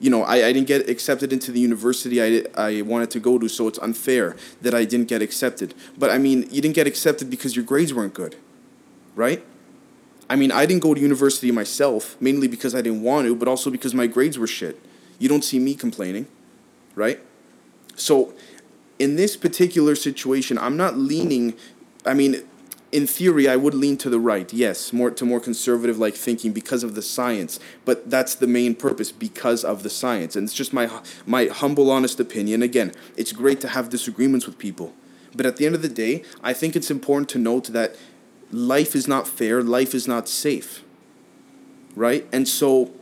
You 0.00 0.10
know, 0.10 0.22
I, 0.22 0.46
I 0.46 0.52
didn't 0.52 0.68
get 0.68 0.88
accepted 0.88 1.32
into 1.32 1.50
the 1.50 1.58
university 1.58 2.22
I, 2.22 2.44
I 2.56 2.82
wanted 2.82 3.10
to 3.12 3.20
go 3.20 3.38
to, 3.38 3.48
so 3.48 3.66
it's 3.66 3.78
unfair 3.80 4.36
that 4.62 4.74
I 4.74 4.84
didn't 4.84 5.08
get 5.08 5.20
accepted. 5.20 5.74
But 5.96 6.10
I 6.10 6.18
mean, 6.18 6.42
you 6.50 6.62
didn't 6.62 6.76
get 6.76 6.86
accepted 6.86 7.30
because 7.30 7.56
your 7.56 7.64
grades 7.64 7.92
weren't 7.92 8.14
good, 8.14 8.36
right? 9.16 9.44
I 10.30 10.36
mean, 10.36 10.52
I 10.52 10.66
didn't 10.66 10.82
go 10.82 10.94
to 10.94 11.00
university 11.00 11.50
myself, 11.50 12.16
mainly 12.20 12.48
because 12.48 12.74
I 12.74 12.82
didn't 12.82 13.02
want 13.02 13.26
to, 13.26 13.34
but 13.34 13.48
also 13.48 13.70
because 13.70 13.94
my 13.94 14.06
grades 14.06 14.38
were 14.38 14.46
shit. 14.46 14.78
You 15.18 15.28
don't 15.28 15.42
see 15.42 15.58
me 15.58 15.74
complaining, 15.74 16.26
right? 16.94 17.20
So, 17.96 18.34
in 18.98 19.16
this 19.16 19.36
particular 19.36 19.94
situation, 19.94 20.58
I'm 20.58 20.76
not 20.76 20.96
leaning, 20.98 21.54
I 22.04 22.14
mean, 22.14 22.42
in 22.90 23.06
theory, 23.06 23.48
I 23.48 23.56
would 23.56 23.74
lean 23.74 23.96
to 23.98 24.10
the 24.10 24.18
right, 24.18 24.50
yes, 24.52 24.92
more 24.92 25.10
to 25.10 25.24
more 25.24 25.40
conservative 25.40 25.98
like 25.98 26.14
thinking 26.14 26.52
because 26.52 26.82
of 26.82 26.94
the 26.94 27.02
science. 27.02 27.60
But 27.84 28.10
that's 28.10 28.34
the 28.34 28.46
main 28.46 28.74
purpose 28.74 29.12
because 29.12 29.62
of 29.64 29.82
the 29.82 29.90
science, 29.90 30.36
and 30.36 30.44
it's 30.44 30.54
just 30.54 30.72
my 30.72 30.90
my 31.26 31.46
humble, 31.46 31.90
honest 31.90 32.18
opinion. 32.18 32.62
Again, 32.62 32.92
it's 33.16 33.32
great 33.32 33.60
to 33.60 33.68
have 33.68 33.90
disagreements 33.90 34.46
with 34.46 34.58
people, 34.58 34.94
but 35.34 35.44
at 35.44 35.56
the 35.56 35.66
end 35.66 35.74
of 35.74 35.82
the 35.82 35.88
day, 35.88 36.22
I 36.42 36.54
think 36.54 36.76
it's 36.76 36.90
important 36.90 37.28
to 37.30 37.38
note 37.38 37.66
that 37.68 37.94
life 38.50 38.94
is 38.94 39.06
not 39.06 39.28
fair, 39.28 39.62
life 39.62 39.94
is 39.94 40.08
not 40.08 40.28
safe. 40.28 40.82
Right? 41.94 42.26
And 42.32 42.46
so 42.46 42.92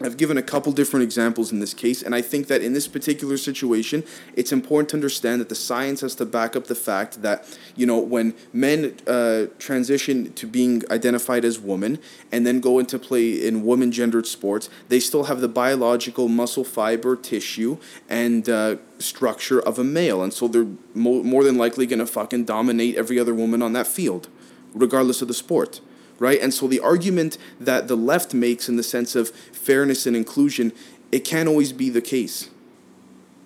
I've 0.00 0.16
given 0.16 0.36
a 0.36 0.42
couple 0.42 0.72
different 0.72 1.04
examples 1.04 1.52
in 1.52 1.60
this 1.60 1.72
case, 1.72 2.02
and 2.02 2.16
I 2.16 2.20
think 2.20 2.48
that 2.48 2.62
in 2.62 2.72
this 2.72 2.88
particular 2.88 3.36
situation, 3.36 4.02
it's 4.34 4.50
important 4.50 4.88
to 4.88 4.96
understand 4.96 5.40
that 5.40 5.48
the 5.48 5.54
science 5.54 6.00
has 6.00 6.16
to 6.16 6.26
back 6.26 6.56
up 6.56 6.66
the 6.66 6.74
fact 6.74 7.22
that, 7.22 7.56
you 7.76 7.86
know, 7.86 7.98
when 7.98 8.34
men 8.52 8.96
uh, 9.06 9.46
transition 9.60 10.32
to 10.32 10.48
being 10.48 10.82
identified 10.90 11.44
as 11.44 11.60
women 11.60 12.00
and 12.32 12.44
then 12.44 12.58
go 12.58 12.80
into 12.80 12.98
play 12.98 13.46
in 13.46 13.64
woman 13.64 13.92
gendered 13.92 14.26
sports, 14.26 14.68
they 14.88 14.98
still 14.98 15.24
have 15.24 15.40
the 15.40 15.48
biological 15.48 16.26
muscle 16.26 16.64
fiber, 16.64 17.14
tissue, 17.14 17.78
and 18.08 18.48
uh, 18.48 18.76
structure 18.98 19.60
of 19.60 19.78
a 19.78 19.84
male. 19.84 20.24
And 20.24 20.32
so 20.32 20.48
they're 20.48 20.66
mo- 20.92 21.22
more 21.22 21.44
than 21.44 21.56
likely 21.56 21.86
going 21.86 22.00
to 22.00 22.06
fucking 22.06 22.46
dominate 22.46 22.96
every 22.96 23.20
other 23.20 23.34
woman 23.34 23.62
on 23.62 23.74
that 23.74 23.86
field 23.86 24.28
regardless 24.74 25.22
of 25.22 25.28
the 25.28 25.34
sport, 25.34 25.80
right? 26.18 26.40
And 26.40 26.52
so 26.52 26.66
the 26.66 26.80
argument 26.80 27.38
that 27.58 27.88
the 27.88 27.96
left 27.96 28.34
makes 28.34 28.68
in 28.68 28.76
the 28.76 28.82
sense 28.82 29.14
of 29.14 29.30
fairness 29.30 30.06
and 30.06 30.16
inclusion, 30.16 30.72
it 31.12 31.20
can't 31.20 31.48
always 31.48 31.72
be 31.72 31.88
the 31.90 32.02
case. 32.02 32.50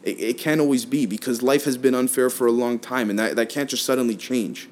It, 0.03 0.19
it 0.21 0.39
can't 0.39 0.61
always 0.61 0.85
be 0.85 1.07
because 1.07 1.43
life 1.43 1.65
has 1.65 1.77
been 1.77 1.95
unfair 1.95 2.31
for 2.31 2.47
a 2.47 2.53
long 2.53 2.79
time 2.79 3.11
and 3.11 3.19
that, 3.19 3.37
that 3.37 3.49
can't 3.49 3.71
just 3.71 3.85
suddenly 3.85 4.17
change. 4.17 4.69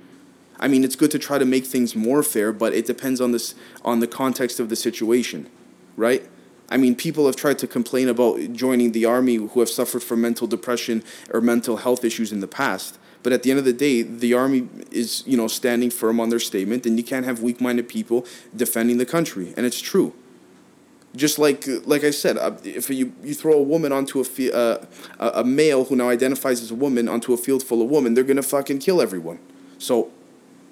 I 0.58 0.69
mean, 0.69 0.85
it's 0.85 0.97
good 0.97 1.11
to 1.11 1.19
try 1.19 1.38
to 1.38 1.44
make 1.44 1.67
things 1.67 1.94
more 1.94 2.23
fair, 2.23 2.53
but 2.53 2.73
it 2.73 2.87
depends 2.87 3.20
on 3.20 3.32
this 3.32 3.55
on 3.85 4.00
the 4.00 4.06
context 4.06 4.58
of 4.58 4.70
the 4.70 4.76
situation, 4.76 5.50
right? 5.97 6.26
I 6.70 6.77
mean, 6.79 6.96
people 6.96 7.27
have 7.27 7.36
tried 7.36 7.58
to 7.58 7.67
complain 7.67 8.08
about 8.08 8.53
joining 8.53 8.93
the 8.93 9.05
army 9.05 9.36
who 9.36 9.60
have 9.60 9.69
suffered 9.69 10.03
from 10.03 10.20
mental 10.20 10.46
depression 10.46 11.05
or 11.31 11.41
mental 11.41 11.77
health 11.79 12.05
issues 12.05 12.32
in 12.32 12.41
the 12.41 12.48
past. 12.48 12.98
But 13.27 13.33
at 13.33 13.43
the 13.43 13.51
end 13.51 13.59
of 13.59 13.65
the 13.65 13.73
day, 13.73 14.03
the 14.03 14.35
army 14.35 14.69
is, 14.93 15.25
you 15.27 15.37
know, 15.37 15.49
standing 15.49 15.91
firm 15.91 16.21
on 16.21 16.29
their 16.29 16.39
statement, 16.39 16.87
and 16.87 16.97
you 16.97 17.03
can't 17.03 17.27
have 17.27 17.43
weak-minded 17.43 17.89
people 17.89 18.25
defending 18.55 18.99
the 18.99 19.05
country, 19.05 19.53
and 19.56 19.67
it's 19.67 19.81
true. 19.81 20.15
Just 21.17 21.37
like, 21.37 21.67
like 21.87 22.05
I 22.05 22.13
said, 22.13 22.39
uh, 22.39 22.53
if 22.63 22.89
you, 22.89 23.15
you 23.25 23.35
throw 23.35 23.55
a 23.55 23.63
woman 23.65 23.91
onto 23.91 24.23
a, 24.23 24.53
uh, 24.53 24.87
a 25.19 25.43
male 25.43 25.87
who 25.87 25.97
now 25.97 26.09
identifies 26.09 26.63
as 26.63 26.71
a 26.71 26.77
woman 26.77 27.09
onto 27.09 27.33
a 27.33 27.37
field 27.37 27.65
full 27.65 27.83
of 27.83 27.91
women, 27.91 28.15
they're 28.15 28.23
gonna 28.23 28.45
fucking 28.45 28.79
kill 28.79 29.03
everyone. 29.03 29.41
So, 29.77 30.13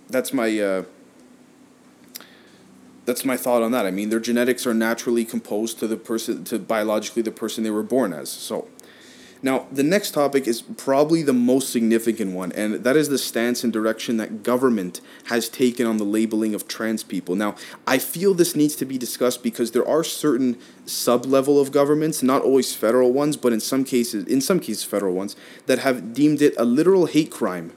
that's 0.08 0.32
my 0.32 0.56
uh, 0.56 0.84
that's 3.04 3.24
my 3.24 3.36
thought 3.36 3.64
on 3.64 3.72
that. 3.72 3.84
I 3.84 3.90
mean, 3.90 4.10
their 4.10 4.20
genetics 4.20 4.64
are 4.64 4.74
naturally 4.74 5.24
composed 5.24 5.80
to 5.80 5.88
the 5.88 5.96
person, 5.96 6.44
to 6.44 6.60
biologically 6.60 7.22
the 7.22 7.32
person 7.32 7.64
they 7.64 7.72
were 7.72 7.82
born 7.82 8.12
as. 8.12 8.30
So, 8.30 8.68
now, 9.44 9.66
the 9.70 9.82
next 9.82 10.12
topic 10.12 10.48
is 10.48 10.62
probably 10.62 11.22
the 11.22 11.34
most 11.34 11.68
significant 11.68 12.32
one, 12.32 12.50
and 12.52 12.76
that 12.76 12.96
is 12.96 13.10
the 13.10 13.18
stance 13.18 13.62
and 13.62 13.70
direction 13.70 14.16
that 14.16 14.42
government 14.42 15.02
has 15.24 15.50
taken 15.50 15.86
on 15.86 15.98
the 15.98 16.04
labeling 16.04 16.54
of 16.54 16.66
trans 16.66 17.02
people. 17.02 17.34
Now, 17.34 17.54
I 17.86 17.98
feel 17.98 18.32
this 18.32 18.56
needs 18.56 18.74
to 18.76 18.86
be 18.86 18.96
discussed 18.96 19.42
because 19.42 19.72
there 19.72 19.86
are 19.86 20.02
certain 20.02 20.56
sub-level 20.86 21.60
of 21.60 21.72
governments, 21.72 22.22
not 22.22 22.40
always 22.40 22.74
federal 22.74 23.12
ones, 23.12 23.36
but 23.36 23.52
in 23.52 23.60
some 23.60 23.84
cases, 23.84 24.24
in 24.24 24.40
some 24.40 24.60
cases 24.60 24.82
federal 24.82 25.12
ones, 25.12 25.36
that 25.66 25.80
have 25.80 26.14
deemed 26.14 26.40
it 26.40 26.54
a 26.56 26.64
literal 26.64 27.04
hate 27.04 27.30
crime 27.30 27.74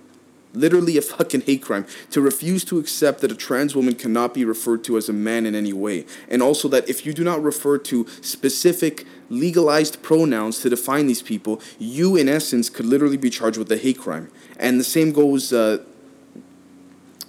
literally 0.58 0.98
a 0.98 1.02
fucking 1.02 1.42
hate 1.42 1.62
crime 1.62 1.86
to 2.12 2.22
refuse 2.22 2.66
to 2.66 2.80
accept 2.80 3.22
that 3.22 3.32
a 3.32 3.36
trans 3.36 3.76
woman 3.76 3.96
cannot 3.96 4.34
be 4.34 4.44
referred 4.44 4.84
to 4.84 4.98
as 4.98 5.08
a 5.10 5.14
man 5.14 5.46
in 5.46 5.56
any 5.56 5.74
way 5.74 6.06
and 6.30 6.42
also 6.42 6.68
that 6.68 6.88
if 6.90 7.06
you 7.06 7.14
do 7.14 7.24
not 7.24 7.42
refer 7.42 7.78
to 7.78 8.06
specific 8.22 9.06
legalized 9.30 10.02
pronouns 10.02 10.60
to 10.62 10.70
define 10.70 11.08
these 11.08 11.22
people, 11.22 11.62
you, 11.80 12.16
in 12.16 12.30
essence, 12.30 12.70
could 12.70 12.86
literally 12.86 13.18
be 13.18 13.30
charged 13.30 13.58
with 13.58 13.72
a 13.72 13.78
hate 13.78 13.98
crime. 13.98 14.30
And 14.58 14.80
the 14.80 14.84
same 14.84 15.12
goes 15.12 15.52
uh, 15.52 15.84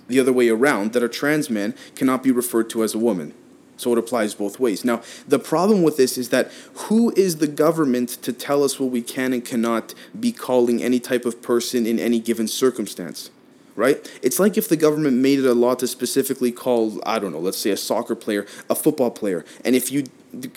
the 0.06 0.20
other 0.20 0.32
way 0.32 0.48
around 0.48 0.92
that 0.92 1.02
a 1.02 1.08
trans 1.08 1.50
man 1.50 1.74
cannot 1.94 2.22
be 2.22 2.30
referred 2.30 2.70
to 2.70 2.82
as 2.82 2.94
a 2.94 2.98
woman. 2.98 3.34
So 3.78 3.92
it 3.92 3.98
applies 3.98 4.34
both 4.34 4.60
ways. 4.60 4.84
Now, 4.84 5.00
the 5.26 5.38
problem 5.38 5.82
with 5.82 5.96
this 5.96 6.18
is 6.18 6.28
that 6.28 6.50
who 6.74 7.12
is 7.16 7.38
the 7.38 7.46
government 7.46 8.10
to 8.22 8.32
tell 8.32 8.62
us 8.62 8.78
what 8.78 8.90
we 8.90 9.00
can 9.00 9.32
and 9.32 9.44
cannot 9.44 9.94
be 10.18 10.32
calling 10.32 10.82
any 10.82 11.00
type 11.00 11.24
of 11.24 11.40
person 11.40 11.86
in 11.86 11.98
any 11.98 12.20
given 12.20 12.46
circumstance? 12.46 13.30
right? 13.78 14.10
It's 14.22 14.40
like 14.40 14.58
if 14.58 14.68
the 14.68 14.76
government 14.76 15.18
made 15.18 15.38
it 15.38 15.46
a 15.46 15.54
law 15.54 15.76
to 15.76 15.86
specifically 15.86 16.50
call, 16.50 17.00
I 17.06 17.20
don't 17.20 17.30
know, 17.30 17.38
let's 17.38 17.58
say 17.58 17.70
a 17.70 17.76
soccer 17.76 18.16
player, 18.16 18.44
a 18.68 18.74
football 18.74 19.12
player. 19.12 19.44
And 19.64 19.76
if 19.76 19.92
you, 19.92 20.02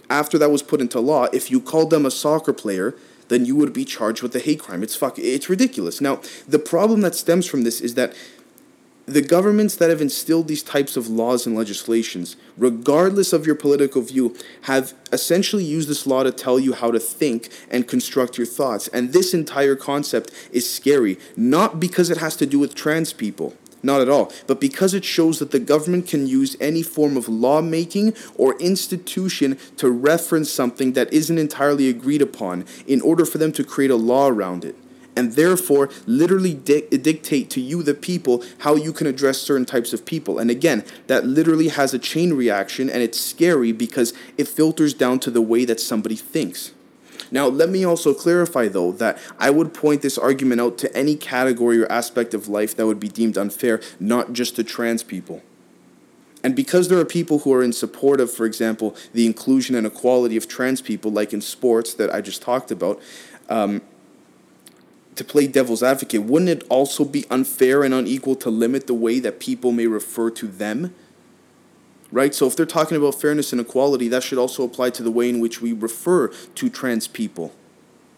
after 0.10 0.40
that 0.40 0.50
was 0.50 0.64
put 0.64 0.82
into 0.82 1.00
law, 1.00 1.28
if 1.32 1.52
you 1.52 1.62
called 1.62 1.92
them 1.92 2.04
a 2.04 2.10
soccer 2.10 2.52
player, 2.52 2.96
then 3.28 3.46
you 3.46 3.56
would 3.56 3.74
be 3.74 3.86
charged 3.86 4.24
with 4.24 4.36
a 4.36 4.40
hate 4.40 4.60
crime. 4.60 4.82
It's 4.82 4.96
fuck, 4.96 5.20
it's 5.20 5.50
ridiculous. 5.50 6.02
Now, 6.02 6.20
the 6.48 6.58
problem 6.58 7.02
that 7.02 7.14
stems 7.14 7.46
from 7.46 7.62
this 7.62 7.80
is 7.80 7.94
that 7.94 8.16
the 9.14 9.22
governments 9.22 9.76
that 9.76 9.90
have 9.90 10.02
instilled 10.02 10.48
these 10.48 10.64
types 10.64 10.98
of 10.98 11.08
laws 11.08 11.46
and 11.46 11.56
legislations, 11.56 12.36
regardless 12.58 13.34
of 13.34 13.46
your 13.46 13.56
political 13.56 14.02
view, 14.02 14.36
have 14.64 14.94
essentially 15.12 15.64
used 15.64 15.90
this 15.90 16.08
law 16.08 16.24
to 16.24 16.32
tell 16.32 16.60
you 16.60 16.74
how 16.74 16.92
to 16.92 17.00
think 17.00 17.50
and 17.70 17.88
construct 17.88 18.38
your 18.38 18.48
thoughts. 18.48 18.88
And 18.90 19.14
this 19.14 19.34
entire 19.34 19.76
concept 19.76 20.32
is 20.52 20.70
scary, 20.70 21.18
not 21.36 21.80
because 21.80 22.10
it 22.10 22.18
has 22.18 22.36
to 22.38 22.46
do 22.46 22.60
with 22.60 22.76
trans 22.76 23.14
people. 23.14 23.56
Not 23.84 24.02
at 24.02 24.10
all, 24.10 24.32
but 24.46 24.62
because 24.62 24.94
it 24.94 25.04
shows 25.04 25.40
that 25.40 25.50
the 25.50 25.60
government 25.60 26.08
can 26.08 26.28
use 26.28 26.56
any 26.60 26.84
form 26.84 27.18
of 27.18 27.28
lawmaking 27.28 28.14
or 28.36 28.56
institution 28.60 29.58
to 29.78 29.90
reference 29.90 30.52
something 30.52 30.94
that 30.94 31.12
isn't 31.12 31.40
entirely 31.40 31.90
agreed 31.90 32.22
upon 32.22 32.66
in 32.86 33.02
order 33.02 33.26
for 33.26 33.40
them 33.40 33.52
to 33.54 33.64
create 33.64 33.90
a 33.90 33.96
law 33.96 34.28
around 34.28 34.64
it 34.64 34.76
and 35.16 35.34
therefore 35.34 35.90
literally 36.06 36.54
di- 36.54 36.88
dictate 36.90 37.50
to 37.52 37.62
you, 37.62 37.84
the 37.84 37.94
people, 37.94 38.44
how 38.60 38.76
you 38.76 38.94
can 38.94 39.08
address 39.08 39.40
certain 39.40 39.66
types 39.66 39.94
of 39.94 40.06
people. 40.06 40.40
And 40.40 40.50
again, 40.50 40.84
that 41.08 41.26
literally 41.26 41.70
has 41.70 41.94
a 41.94 42.00
chain 42.00 42.34
reaction, 42.34 42.90
and 42.90 43.02
it's 43.02 43.20
scary 43.20 43.72
because 43.72 44.14
it 44.38 44.48
filters 44.48 44.94
down 44.94 45.20
to 45.20 45.32
the 45.32 45.42
way 45.42 45.66
that 45.66 45.80
somebody 45.80 46.16
thinks. 46.16 46.72
Now, 47.32 47.48
let 47.48 47.70
me 47.70 47.86
also 47.86 48.14
clarify 48.14 48.68
though 48.68 48.92
that 48.94 49.18
I 49.40 49.52
would 49.52 49.74
point 49.74 50.02
this 50.02 50.18
argument 50.18 50.60
out 50.60 50.78
to 50.80 50.96
any 50.96 51.16
category 51.16 51.82
or 51.82 51.90
aspect 51.90 52.34
of 52.34 52.50
life 52.50 52.76
that 52.76 52.86
would 52.86 53.00
be 53.00 53.08
deemed 53.08 53.38
unfair, 53.38 53.82
not 54.00 54.34
just 54.34 54.58
to 54.58 54.64
trans 54.64 55.02
people. 55.02 55.42
And 56.44 56.56
because 56.56 56.90
there 56.90 56.98
are 56.98 57.06
people 57.06 57.40
who 57.40 57.54
are 57.54 57.64
in 57.64 57.72
support 57.72 58.20
of, 58.20 58.32
for 58.32 58.46
example, 58.46 58.96
the 59.14 59.26
inclusion 59.26 59.76
and 59.76 59.86
equality 59.86 60.36
of 60.36 60.48
trans 60.48 60.82
people, 60.82 61.12
like 61.12 61.34
in 61.34 61.40
sports 61.40 61.94
that 61.94 62.14
I 62.14 62.20
just 62.20 62.42
talked 62.42 62.72
about, 62.72 63.00
um, 63.48 63.82
to 65.16 65.24
play 65.24 65.48
devil's 65.48 65.84
advocate, 65.84 66.24
wouldn't 66.24 66.50
it 66.50 66.64
also 66.70 67.04
be 67.04 67.26
unfair 67.30 67.84
and 67.84 67.94
unequal 67.94 68.36
to 68.36 68.50
limit 68.50 68.88
the 68.88 68.94
way 68.94 69.20
that 69.20 69.40
people 69.40 69.72
may 69.72 69.88
refer 69.88 70.30
to 70.32 70.48
them? 70.48 70.94
Right? 72.12 72.34
So 72.34 72.48
if 72.48 72.56
they're 72.56 72.66
talking 72.66 72.98
about 72.98 73.20
fairness 73.20 73.52
and 73.52 73.62
equality, 73.62 74.08
that 74.10 74.24
should 74.24 74.38
also 74.38 74.64
apply 74.64 74.90
to 74.92 75.04
the 75.04 75.12
way 75.12 75.30
in 75.30 75.40
which 75.40 75.62
we 75.62 75.74
refer 75.74 76.28
to 76.28 76.70
trans 76.70 77.08
people, 77.08 77.54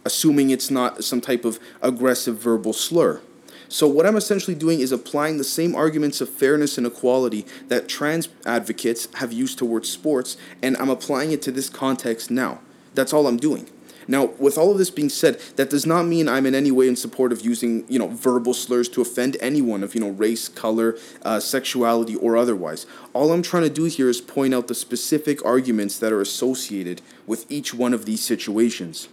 assuming 0.06 0.50
it's 0.50 0.72
not 0.72 1.04
some 1.04 1.22
type 1.22 1.46
of 1.46 1.60
aggressive 1.82 2.38
verbal 2.38 2.74
slur. 2.74 3.22
So 3.70 3.88
what 3.88 4.06
I'm 4.06 4.16
essentially 4.16 4.56
doing 4.56 4.82
is 4.82 4.92
applying 4.92 5.38
the 5.38 5.44
same 5.44 5.76
arguments 5.76 6.22
of 6.22 6.30
fairness 6.30 6.78
and 6.78 6.86
equality 6.86 7.46
that 7.70 7.88
trans 7.88 8.30
advocates 8.46 9.08
have 9.16 9.34
used 9.34 9.58
towards 9.58 9.90
sports, 9.90 10.38
and 10.62 10.78
I'm 10.78 10.92
applying 10.92 11.32
it 11.32 11.42
to 11.44 11.52
this 11.52 11.70
context 11.70 12.30
now. 12.30 12.60
That's 12.94 13.14
all 13.14 13.26
I'm 13.26 13.38
doing. 13.38 13.68
Now, 14.08 14.26
with 14.40 14.58
all 14.58 14.72
of 14.72 14.78
this 14.78 14.90
being 14.90 15.10
said, 15.10 15.40
that 15.56 15.70
does 15.70 15.86
not 15.86 16.04
mean 16.04 16.28
I'm 16.28 16.46
in 16.46 16.56
any 16.56 16.72
way 16.72 16.88
in 16.88 16.96
support 16.96 17.32
of 17.32 17.42
using, 17.42 17.86
you 17.88 18.00
know, 18.00 18.08
verbal 18.08 18.54
slurs 18.54 18.90
to 18.90 19.02
offend 19.02 19.38
anyone 19.40 19.84
of, 19.84 19.96
you 19.96 20.02
know, 20.02 20.10
race, 20.10 20.48
color, 20.48 20.98
uh, 21.24 21.40
sexuality, 21.40 22.16
or 22.16 22.36
otherwise. 22.38 22.86
All 23.14 23.32
I'm 23.32 23.42
trying 23.42 23.64
to 23.64 23.70
do 23.70 23.86
here 23.86 24.10
is 24.10 24.22
point 24.22 24.54
out 24.54 24.68
the 24.68 24.76
specific 24.76 25.44
arguments 25.46 26.00
that 26.00 26.12
are 26.12 26.22
associated 26.22 27.02
with 27.26 27.50
each 27.50 27.74
one 27.74 27.94
of 27.94 28.06
these 28.06 28.22
situations. 28.22 29.08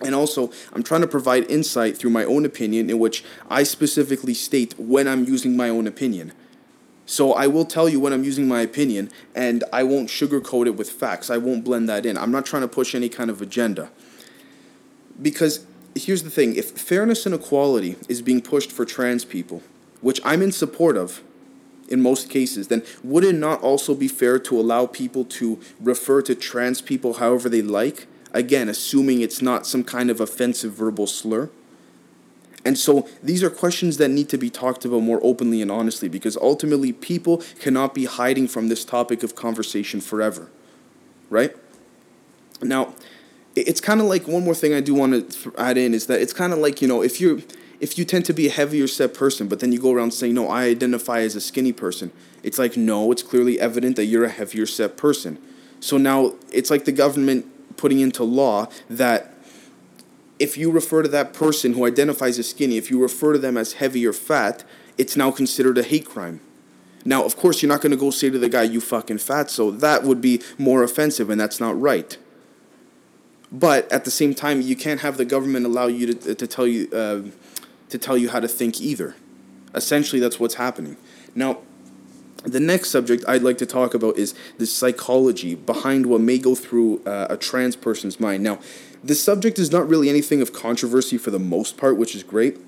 And 0.00 0.14
also, 0.14 0.50
I'm 0.72 0.82
trying 0.82 1.02
to 1.02 1.06
provide 1.06 1.50
insight 1.50 1.96
through 1.96 2.10
my 2.10 2.24
own 2.24 2.46
opinion, 2.46 2.88
in 2.88 2.98
which 2.98 3.22
I 3.50 3.64
specifically 3.64 4.34
state 4.34 4.74
when 4.78 5.06
I'm 5.06 5.24
using 5.24 5.56
my 5.56 5.68
own 5.68 5.86
opinion. 5.86 6.32
So 7.10 7.32
I 7.32 7.48
will 7.48 7.64
tell 7.64 7.88
you 7.88 7.98
when 7.98 8.12
I'm 8.12 8.22
using 8.22 8.46
my 8.46 8.60
opinion, 8.60 9.10
and 9.34 9.64
I 9.72 9.82
won't 9.82 10.10
sugarcoat 10.10 10.68
it 10.68 10.76
with 10.76 10.90
facts. 10.90 11.28
I 11.28 11.38
won't 11.38 11.64
blend 11.64 11.88
that 11.88 12.06
in. 12.06 12.16
I'm 12.16 12.30
not 12.30 12.46
trying 12.46 12.62
to 12.62 12.68
push 12.68 12.94
any 12.94 13.08
kind 13.08 13.30
of 13.30 13.42
agenda. 13.42 13.90
Because 15.20 15.66
here's 15.96 16.22
the 16.22 16.30
thing 16.30 16.54
if 16.54 16.70
fairness 16.70 17.26
and 17.26 17.34
equality 17.34 17.96
is 18.08 18.22
being 18.22 18.40
pushed 18.40 18.70
for 18.70 18.84
trans 18.84 19.24
people, 19.24 19.60
which 20.00 20.20
I'm 20.24 20.40
in 20.40 20.52
support 20.52 20.96
of 20.96 21.20
in 21.88 22.00
most 22.00 22.30
cases, 22.30 22.68
then 22.68 22.84
would 23.02 23.24
it 23.24 23.34
not 23.34 23.60
also 23.60 23.96
be 23.96 24.06
fair 24.06 24.38
to 24.38 24.60
allow 24.60 24.86
people 24.86 25.24
to 25.24 25.58
refer 25.80 26.22
to 26.22 26.36
trans 26.36 26.80
people 26.80 27.14
however 27.14 27.48
they 27.48 27.60
like? 27.60 28.06
Again, 28.32 28.68
assuming 28.68 29.20
it's 29.20 29.42
not 29.42 29.66
some 29.66 29.82
kind 29.82 30.10
of 30.10 30.20
offensive 30.20 30.74
verbal 30.74 31.08
slur. 31.08 31.50
And 32.64 32.78
so 32.78 33.08
these 33.22 33.42
are 33.42 33.50
questions 33.50 33.96
that 33.96 34.08
need 34.08 34.28
to 34.28 34.38
be 34.38 34.50
talked 34.50 34.84
about 34.84 35.00
more 35.00 35.20
openly 35.22 35.62
and 35.62 35.70
honestly 35.70 36.08
because 36.08 36.36
ultimately 36.36 36.92
people 36.92 37.42
cannot 37.58 37.94
be 37.94 38.04
hiding 38.04 38.48
from 38.48 38.68
this 38.68 38.84
topic 38.84 39.22
of 39.22 39.34
conversation 39.34 40.00
forever. 40.00 40.50
Right? 41.30 41.56
Now, 42.62 42.94
it's 43.56 43.80
kind 43.80 44.00
of 44.00 44.06
like 44.06 44.28
one 44.28 44.44
more 44.44 44.54
thing 44.54 44.74
I 44.74 44.80
do 44.80 44.94
want 44.94 45.32
to 45.32 45.54
add 45.56 45.78
in 45.78 45.94
is 45.94 46.06
that 46.06 46.20
it's 46.20 46.32
kind 46.32 46.52
of 46.52 46.58
like, 46.58 46.82
you 46.82 46.88
know, 46.88 47.02
if 47.02 47.20
you're 47.20 47.40
if 47.80 47.96
you 47.96 48.04
tend 48.04 48.26
to 48.26 48.34
be 48.34 48.46
a 48.46 48.50
heavier 48.50 48.86
set 48.86 49.14
person, 49.14 49.48
but 49.48 49.60
then 49.60 49.72
you 49.72 49.80
go 49.80 49.92
around 49.92 50.12
saying, 50.12 50.34
"No, 50.34 50.48
I 50.48 50.64
identify 50.64 51.20
as 51.20 51.34
a 51.34 51.40
skinny 51.40 51.72
person." 51.72 52.12
It's 52.42 52.58
like, 52.58 52.76
"No, 52.76 53.10
it's 53.10 53.22
clearly 53.22 53.58
evident 53.58 53.96
that 53.96 54.04
you're 54.04 54.24
a 54.24 54.28
heavier 54.28 54.66
set 54.66 54.98
person." 54.98 55.38
So 55.80 55.96
now 55.96 56.34
it's 56.52 56.70
like 56.70 56.84
the 56.84 56.92
government 56.92 57.46
putting 57.78 58.00
into 58.00 58.22
law 58.22 58.68
that 58.90 59.34
if 60.40 60.56
you 60.56 60.70
refer 60.72 61.02
to 61.02 61.08
that 61.08 61.32
person 61.34 61.74
who 61.74 61.86
identifies 61.86 62.38
as 62.38 62.48
skinny, 62.48 62.78
if 62.78 62.90
you 62.90 63.00
refer 63.00 63.34
to 63.34 63.38
them 63.38 63.56
as 63.56 63.74
heavy 63.74 64.06
or 64.06 64.12
fat, 64.12 64.64
it's 64.98 65.16
now 65.16 65.30
considered 65.30 65.76
a 65.78 65.82
hate 65.82 66.06
crime. 66.06 66.40
Now, 67.04 67.24
of 67.24 67.36
course, 67.36 67.62
you're 67.62 67.68
not 67.68 67.82
going 67.82 67.92
to 67.92 67.96
go 67.96 68.10
say 68.10 68.30
to 68.30 68.38
the 68.38 68.48
guy, 68.48 68.62
you 68.62 68.80
fucking 68.80 69.18
fat, 69.18 69.50
so 69.50 69.70
that 69.70 70.02
would 70.02 70.20
be 70.20 70.42
more 70.58 70.82
offensive, 70.82 71.30
and 71.30 71.40
that's 71.40 71.60
not 71.60 71.78
right. 71.80 72.16
But 73.52 73.90
at 73.92 74.04
the 74.04 74.10
same 74.10 74.34
time, 74.34 74.60
you 74.60 74.76
can't 74.76 75.00
have 75.00 75.16
the 75.16 75.24
government 75.24 75.66
allow 75.66 75.86
you 75.86 76.12
to, 76.14 76.34
to 76.34 76.46
tell 76.46 76.66
you 76.66 76.88
uh, 76.92 77.22
to 77.88 77.98
tell 77.98 78.16
you 78.16 78.30
how 78.30 78.40
to 78.40 78.48
think 78.48 78.80
either. 78.80 79.16
Essentially, 79.74 80.20
that's 80.20 80.38
what's 80.38 80.54
happening. 80.54 80.96
Now, 81.34 81.58
the 82.44 82.60
next 82.60 82.90
subject 82.90 83.24
I'd 83.26 83.42
like 83.42 83.58
to 83.58 83.66
talk 83.66 83.92
about 83.92 84.16
is 84.16 84.34
the 84.58 84.66
psychology 84.66 85.54
behind 85.54 86.06
what 86.06 86.20
may 86.20 86.38
go 86.38 86.54
through 86.54 87.02
uh, 87.04 87.26
a 87.28 87.36
trans 87.36 87.76
person's 87.76 88.20
mind. 88.20 88.42
Now, 88.42 88.60
this 89.02 89.22
subject 89.22 89.58
is 89.58 89.70
not 89.70 89.88
really 89.88 90.08
anything 90.08 90.42
of 90.42 90.52
controversy 90.52 91.18
for 91.18 91.30
the 91.30 91.38
most 91.38 91.76
part, 91.76 91.96
which 91.96 92.14
is 92.14 92.22
great 92.22 92.58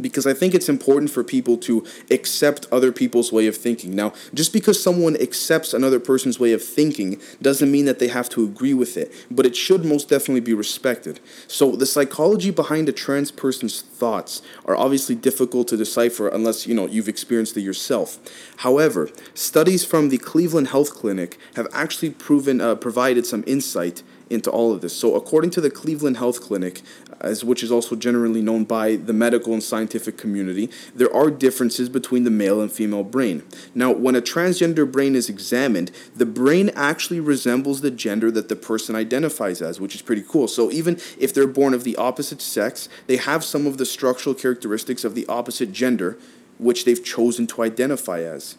because 0.00 0.26
I 0.26 0.32
think 0.32 0.54
it's 0.54 0.68
important 0.68 1.10
for 1.10 1.22
people 1.22 1.56
to 1.58 1.84
accept 2.10 2.66
other 2.72 2.92
people's 2.92 3.32
way 3.32 3.46
of 3.46 3.56
thinking. 3.56 3.94
Now, 3.94 4.12
just 4.32 4.52
because 4.52 4.82
someone 4.82 5.16
accepts 5.16 5.72
another 5.72 6.00
person's 6.00 6.40
way 6.40 6.52
of 6.52 6.62
thinking 6.62 7.20
doesn't 7.40 7.70
mean 7.70 7.84
that 7.84 7.98
they 7.98 8.08
have 8.08 8.28
to 8.30 8.44
agree 8.44 8.74
with 8.74 8.96
it, 8.96 9.12
but 9.30 9.46
it 9.46 9.56
should 9.56 9.84
most 9.84 10.08
definitely 10.08 10.40
be 10.40 10.54
respected. 10.54 11.20
So, 11.46 11.76
the 11.76 11.86
psychology 11.86 12.50
behind 12.50 12.88
a 12.88 12.92
trans 12.92 13.30
person's 13.30 13.82
thoughts 13.82 14.42
are 14.64 14.76
obviously 14.76 15.14
difficult 15.14 15.68
to 15.68 15.76
decipher 15.76 16.28
unless, 16.28 16.66
you 16.66 16.74
know, 16.74 16.86
you've 16.86 17.08
experienced 17.08 17.56
it 17.56 17.62
yourself. 17.62 18.18
However, 18.58 19.10
studies 19.34 19.84
from 19.84 20.08
the 20.08 20.18
Cleveland 20.18 20.68
Health 20.68 20.94
Clinic 20.94 21.38
have 21.56 21.68
actually 21.72 22.10
proven 22.10 22.60
uh, 22.60 22.74
provided 22.74 23.26
some 23.26 23.44
insight 23.46 24.02
into 24.30 24.50
all 24.50 24.72
of 24.72 24.80
this. 24.80 24.96
So, 24.96 25.14
according 25.16 25.50
to 25.50 25.60
the 25.60 25.70
Cleveland 25.70 26.16
Health 26.16 26.40
Clinic, 26.40 26.82
as 27.20 27.44
which 27.44 27.62
is 27.62 27.70
also 27.70 27.94
generally 27.94 28.42
known 28.42 28.64
by 28.64 28.96
the 28.96 29.12
medical 29.12 29.52
and 29.52 29.62
scientific 29.62 30.16
community, 30.16 30.70
there 30.94 31.14
are 31.14 31.30
differences 31.30 31.88
between 31.88 32.24
the 32.24 32.30
male 32.30 32.60
and 32.60 32.72
female 32.72 33.04
brain. 33.04 33.42
Now, 33.74 33.92
when 33.92 34.14
a 34.14 34.22
transgender 34.22 34.90
brain 34.90 35.14
is 35.14 35.28
examined, 35.28 35.90
the 36.14 36.26
brain 36.26 36.70
actually 36.74 37.20
resembles 37.20 37.80
the 37.80 37.90
gender 37.90 38.30
that 38.30 38.48
the 38.48 38.56
person 38.56 38.96
identifies 38.96 39.60
as, 39.60 39.80
which 39.80 39.94
is 39.94 40.02
pretty 40.02 40.24
cool. 40.26 40.48
So, 40.48 40.70
even 40.70 40.98
if 41.18 41.34
they're 41.34 41.46
born 41.46 41.74
of 41.74 41.84
the 41.84 41.96
opposite 41.96 42.40
sex, 42.40 42.88
they 43.06 43.16
have 43.16 43.44
some 43.44 43.66
of 43.66 43.78
the 43.78 43.86
structural 43.86 44.34
characteristics 44.34 45.04
of 45.04 45.14
the 45.14 45.26
opposite 45.26 45.72
gender, 45.72 46.18
which 46.58 46.84
they've 46.84 47.02
chosen 47.04 47.46
to 47.48 47.62
identify 47.62 48.20
as. 48.20 48.56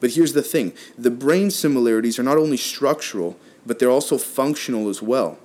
But 0.00 0.10
here's 0.10 0.32
the 0.32 0.42
thing 0.42 0.74
the 0.96 1.10
brain 1.10 1.50
similarities 1.50 2.18
are 2.18 2.24
not 2.24 2.38
only 2.38 2.56
structural, 2.56 3.38
but 3.68 3.78
they're 3.78 3.90
also 3.90 4.18
functional 4.18 4.88
as 4.88 5.00
well. 5.00 5.38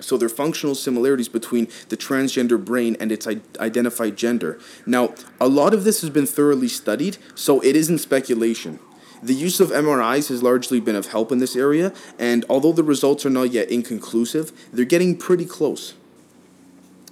So 0.00 0.16
there 0.16 0.26
are 0.26 0.30
functional 0.30 0.74
similarities 0.74 1.28
between 1.28 1.68
the 1.88 1.96
transgender 1.96 2.62
brain 2.62 2.96
and 2.98 3.12
its 3.12 3.28
identified 3.60 4.16
gender. 4.16 4.58
Now, 4.86 5.14
a 5.40 5.46
lot 5.46 5.72
of 5.72 5.84
this 5.84 6.00
has 6.00 6.10
been 6.10 6.26
thoroughly 6.26 6.66
studied, 6.66 7.18
so 7.36 7.60
it 7.60 7.76
isn't 7.76 7.98
speculation. 7.98 8.80
The 9.22 9.34
use 9.34 9.60
of 9.60 9.68
MRIs 9.68 10.28
has 10.28 10.42
largely 10.42 10.80
been 10.80 10.96
of 10.96 11.06
help 11.08 11.30
in 11.30 11.38
this 11.38 11.54
area, 11.54 11.92
and 12.18 12.44
although 12.48 12.72
the 12.72 12.82
results 12.82 13.24
are 13.24 13.30
not 13.30 13.52
yet 13.52 13.70
inconclusive, 13.70 14.50
they're 14.72 14.84
getting 14.84 15.16
pretty 15.16 15.44
close. 15.44 15.94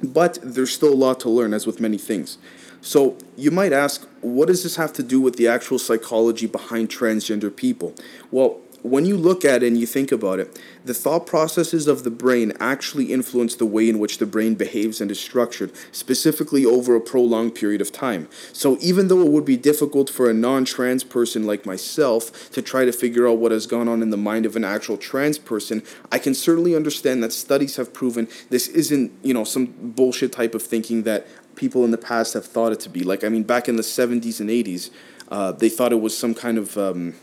But 0.03 0.39
there's 0.43 0.73
still 0.73 0.93
a 0.93 0.97
lot 0.97 1.21
to 1.21 1.31
learn, 1.31 1.55
as 1.55 1.67
with 1.67 1.81
many 1.81 1.99
things. 1.99 2.37
So 2.81 3.17
you 3.37 3.53
might 3.53 3.73
ask, 3.73 4.09
what 4.21 4.49
does 4.49 4.65
this 4.65 4.75
have 4.75 4.93
to 4.95 5.05
do 5.05 5.21
with 5.21 5.37
the 5.37 5.47
actual 5.47 5.79
psychology 5.79 6.47
behind 6.47 6.89
transgender 6.89 7.55
people? 7.55 7.95
Well, 8.33 8.59
when 8.83 9.07
you 9.07 9.17
look 9.17 9.45
at 9.45 9.63
it 9.63 9.69
and 9.69 9.79
you 9.79 9.87
think 9.87 10.11
about 10.11 10.41
it, 10.41 10.61
the 10.85 10.95
thought 10.95 11.27
processes 11.27 11.87
of 11.87 12.03
the 12.03 12.11
brain 12.11 12.53
actually 12.59 13.13
influence 13.13 13.55
the 13.55 13.67
way 13.67 13.89
in 13.89 13.99
which 13.99 14.19
the 14.19 14.27
brain 14.27 14.55
behaves 14.55 15.01
and 15.01 15.11
is 15.11 15.21
structured, 15.21 15.73
specifically 15.93 16.67
over 16.67 16.97
a 16.97 17.01
prolonged 17.01 17.55
period 17.55 17.81
of 17.81 17.93
time. 17.93 18.29
So, 18.53 18.77
even 18.81 19.09
though 19.09 19.21
it 19.23 19.31
would 19.31 19.45
be 19.45 19.57
difficult 19.57 20.11
for 20.11 20.29
a 20.29 20.35
non 20.35 20.65
trans 20.65 21.05
person 21.05 21.47
like 21.47 21.65
myself 21.65 22.51
to 22.51 22.63
try 22.63 22.85
to 22.85 22.93
figure 22.93 23.29
out 23.29 23.39
what 23.39 23.53
has 23.53 23.67
gone 23.67 23.89
on 23.89 24.03
in 24.03 24.11
the 24.11 24.17
mind 24.17 24.47
of 24.47 24.57
an 24.57 24.65
actual 24.65 24.97
trans 24.97 25.39
person, 25.39 25.83
I 26.11 26.19
can 26.19 26.35
certainly 26.35 26.75
understand 26.75 27.23
that 27.23 27.33
studies 27.33 27.77
have 27.77 27.93
proven 27.93 28.27
this 28.51 28.67
isn't, 28.69 29.13
you 29.23 29.33
know, 29.33 29.45
some 29.45 29.67
bullshit 29.67 30.33
type 30.33 30.55
of 30.55 30.63
thinking 30.63 31.05
that 31.05 31.27
people 31.55 31.85
in 31.85 31.93
the 31.93 31.99
past 31.99 32.35
have 32.35 32.45
thought 32.45 32.73
it 32.73 32.81
to 32.81 32.89
be. 32.89 33.05
Like, 33.05 33.23
I 33.23 33.29
mean, 33.29 33.45
back 33.45 33.69
in 33.69 33.77
the 33.77 33.83
70s 33.83 34.41
and 34.41 34.51
80s, 34.51 34.91
uh, 35.29 35.53
they 35.53 35.69
thought 35.69 35.93
it 35.93 36.01
was 36.01 36.17
some 36.17 36.35
kind 36.35 36.59
of. 36.59 36.77
Um, 36.77 37.15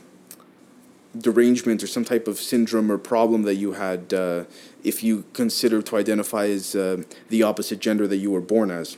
derangement 1.17 1.81
or 1.83 1.87
some 1.87 2.05
type 2.05 2.27
of 2.27 2.39
syndrome 2.39 2.91
or 2.91 2.97
problem 2.97 3.43
that 3.43 3.55
you 3.55 3.73
had 3.73 4.13
uh, 4.13 4.43
if 4.83 5.03
you 5.03 5.25
consider 5.33 5.81
to 5.81 5.97
identify 5.97 6.47
as 6.47 6.75
uh, 6.75 7.01
the 7.29 7.41
opposite 7.43 7.79
gender 7.79 8.07
that 8.07 8.17
you 8.17 8.31
were 8.31 8.41
born 8.41 8.69
as. 8.69 8.97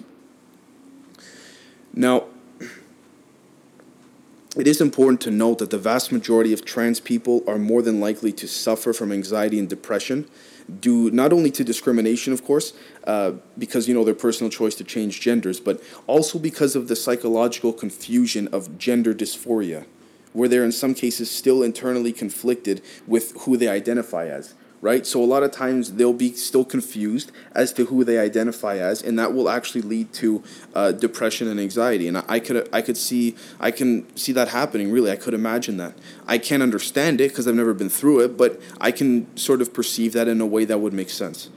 Now, 1.93 2.25
it 4.57 4.67
is 4.67 4.81
important 4.81 5.21
to 5.21 5.31
note 5.31 5.59
that 5.59 5.69
the 5.69 5.77
vast 5.77 6.11
majority 6.11 6.51
of 6.51 6.65
trans 6.65 6.99
people 6.99 7.41
are 7.47 7.57
more 7.57 7.81
than 7.81 8.01
likely 8.01 8.33
to 8.33 8.47
suffer 8.47 8.91
from 8.91 9.11
anxiety 9.11 9.57
and 9.57 9.69
depression 9.69 10.27
due 10.79 11.09
not 11.11 11.31
only 11.31 11.51
to 11.51 11.63
discrimination, 11.63 12.33
of 12.33 12.43
course, 12.43 12.73
uh, 13.05 13.31
because 13.57 13.87
you 13.87 13.93
know 13.93 14.03
their 14.03 14.13
personal 14.13 14.49
choice 14.49 14.75
to 14.75 14.83
change 14.83 15.21
genders, 15.21 15.59
but 15.59 15.81
also 16.05 16.37
because 16.37 16.75
of 16.75 16.89
the 16.89 16.95
psychological 16.95 17.71
confusion 17.71 18.47
of 18.49 18.77
gender 18.77 19.13
dysphoria 19.13 19.85
where 20.33 20.47
they're 20.47 20.63
in 20.63 20.71
some 20.71 20.93
cases 20.93 21.29
still 21.29 21.63
internally 21.63 22.13
conflicted 22.13 22.81
with 23.07 23.33
who 23.41 23.57
they 23.57 23.67
identify 23.67 24.27
as 24.27 24.53
right? 24.81 25.05
So 25.05 25.23
a 25.23 25.25
lot 25.25 25.43
of 25.43 25.51
times 25.51 25.93
they'll 25.93 26.11
be 26.11 26.33
still 26.33 26.65
confused 26.65 27.31
as 27.53 27.71
to 27.73 27.85
who 27.85 28.03
they 28.03 28.17
identify 28.17 28.77
as 28.77 29.01
and 29.01 29.17
that 29.19 29.33
will 29.33 29.49
actually 29.49 29.81
lead 29.81 30.11
to 30.13 30.43
uh, 30.73 30.91
depression 30.91 31.47
and 31.47 31.59
anxiety. 31.59 32.07
And 32.07 32.17
I, 32.27 32.39
could 32.39 32.67
i 32.73 32.81
could 32.81 32.97
see 32.97 33.35
i 33.59 33.69
can 33.69 34.15
see 34.17 34.31
that 34.31 34.49
happening 34.49 34.91
really. 34.91 35.11
I 35.11 35.15
could 35.15 35.33
imagine 35.33 35.77
that. 35.77 35.93
I 36.27 36.37
can't 36.37 36.63
understand 36.63 37.21
it 37.21 37.29
because 37.29 37.47
i've 37.47 37.55
never 37.55 37.73
been 37.73 37.89
through 37.89 38.21
it 38.21 38.37
but 38.37 38.59
i 38.79 38.91
can 38.91 39.35
sort 39.37 39.61
of 39.61 39.73
perceive 39.73 40.13
that 40.13 40.27
in 40.27 40.41
a 40.41 40.45
way 40.45 40.65
that 40.65 40.79
would 40.79 40.93
make 40.93 41.09
sense 41.09 41.49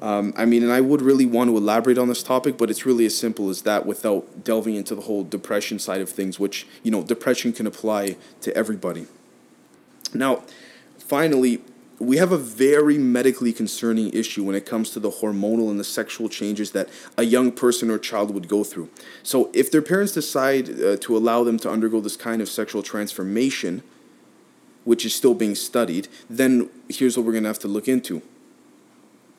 um, 0.00 0.32
I 0.36 0.46
mean, 0.46 0.62
and 0.62 0.72
I 0.72 0.80
would 0.80 1.02
really 1.02 1.26
want 1.26 1.50
to 1.50 1.56
elaborate 1.56 1.98
on 1.98 2.08
this 2.08 2.22
topic, 2.22 2.56
but 2.56 2.70
it's 2.70 2.86
really 2.86 3.04
as 3.04 3.16
simple 3.16 3.50
as 3.50 3.62
that 3.62 3.84
without 3.84 4.44
delving 4.44 4.74
into 4.74 4.94
the 4.94 5.02
whole 5.02 5.24
depression 5.24 5.78
side 5.78 6.00
of 6.00 6.08
things, 6.08 6.40
which, 6.40 6.66
you 6.82 6.90
know, 6.90 7.02
depression 7.02 7.52
can 7.52 7.66
apply 7.66 8.16
to 8.40 8.56
everybody. 8.56 9.06
Now, 10.14 10.42
finally, 10.98 11.60
we 11.98 12.16
have 12.16 12.32
a 12.32 12.38
very 12.38 12.96
medically 12.96 13.52
concerning 13.52 14.10
issue 14.14 14.42
when 14.42 14.56
it 14.56 14.64
comes 14.64 14.88
to 14.90 15.00
the 15.00 15.10
hormonal 15.10 15.68
and 15.68 15.78
the 15.78 15.84
sexual 15.84 16.30
changes 16.30 16.70
that 16.70 16.88
a 17.18 17.24
young 17.24 17.52
person 17.52 17.90
or 17.90 17.98
child 17.98 18.32
would 18.32 18.48
go 18.48 18.64
through. 18.64 18.88
So, 19.22 19.50
if 19.52 19.70
their 19.70 19.82
parents 19.82 20.12
decide 20.12 20.70
uh, 20.70 20.96
to 20.96 21.16
allow 21.16 21.44
them 21.44 21.58
to 21.58 21.70
undergo 21.70 22.00
this 22.00 22.16
kind 22.16 22.40
of 22.40 22.48
sexual 22.48 22.82
transformation, 22.82 23.82
which 24.84 25.04
is 25.04 25.14
still 25.14 25.34
being 25.34 25.54
studied, 25.54 26.08
then 26.30 26.70
here's 26.88 27.18
what 27.18 27.26
we're 27.26 27.32
going 27.32 27.44
to 27.44 27.50
have 27.50 27.58
to 27.58 27.68
look 27.68 27.86
into. 27.86 28.22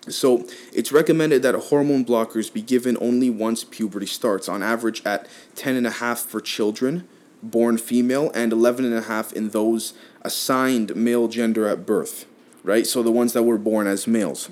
So 0.07 0.47
it's 0.73 0.91
recommended 0.91 1.43
that 1.43 1.53
hormone 1.55 2.03
blockers 2.03 2.51
be 2.51 2.61
given 2.61 2.97
only 2.99 3.29
once 3.29 3.63
puberty 3.63 4.07
starts, 4.07 4.49
on 4.49 4.63
average 4.63 5.03
at 5.05 5.27
10 5.55 5.75
and 5.75 5.85
a 5.85 5.91
half 5.91 6.19
for 6.19 6.41
children 6.41 7.07
born 7.43 7.77
female 7.77 8.31
and 8.33 8.51
11 8.51 8.85
and 8.85 8.93
a 8.93 9.01
half 9.01 9.33
in 9.33 9.49
those 9.49 9.93
assigned 10.21 10.95
male 10.95 11.27
gender 11.27 11.67
at 11.67 11.85
birth, 11.85 12.25
right? 12.63 12.85
So 12.85 13.01
the 13.01 13.11
ones 13.11 13.33
that 13.33 13.43
were 13.43 13.57
born 13.57 13.87
as 13.87 14.07
males. 14.07 14.49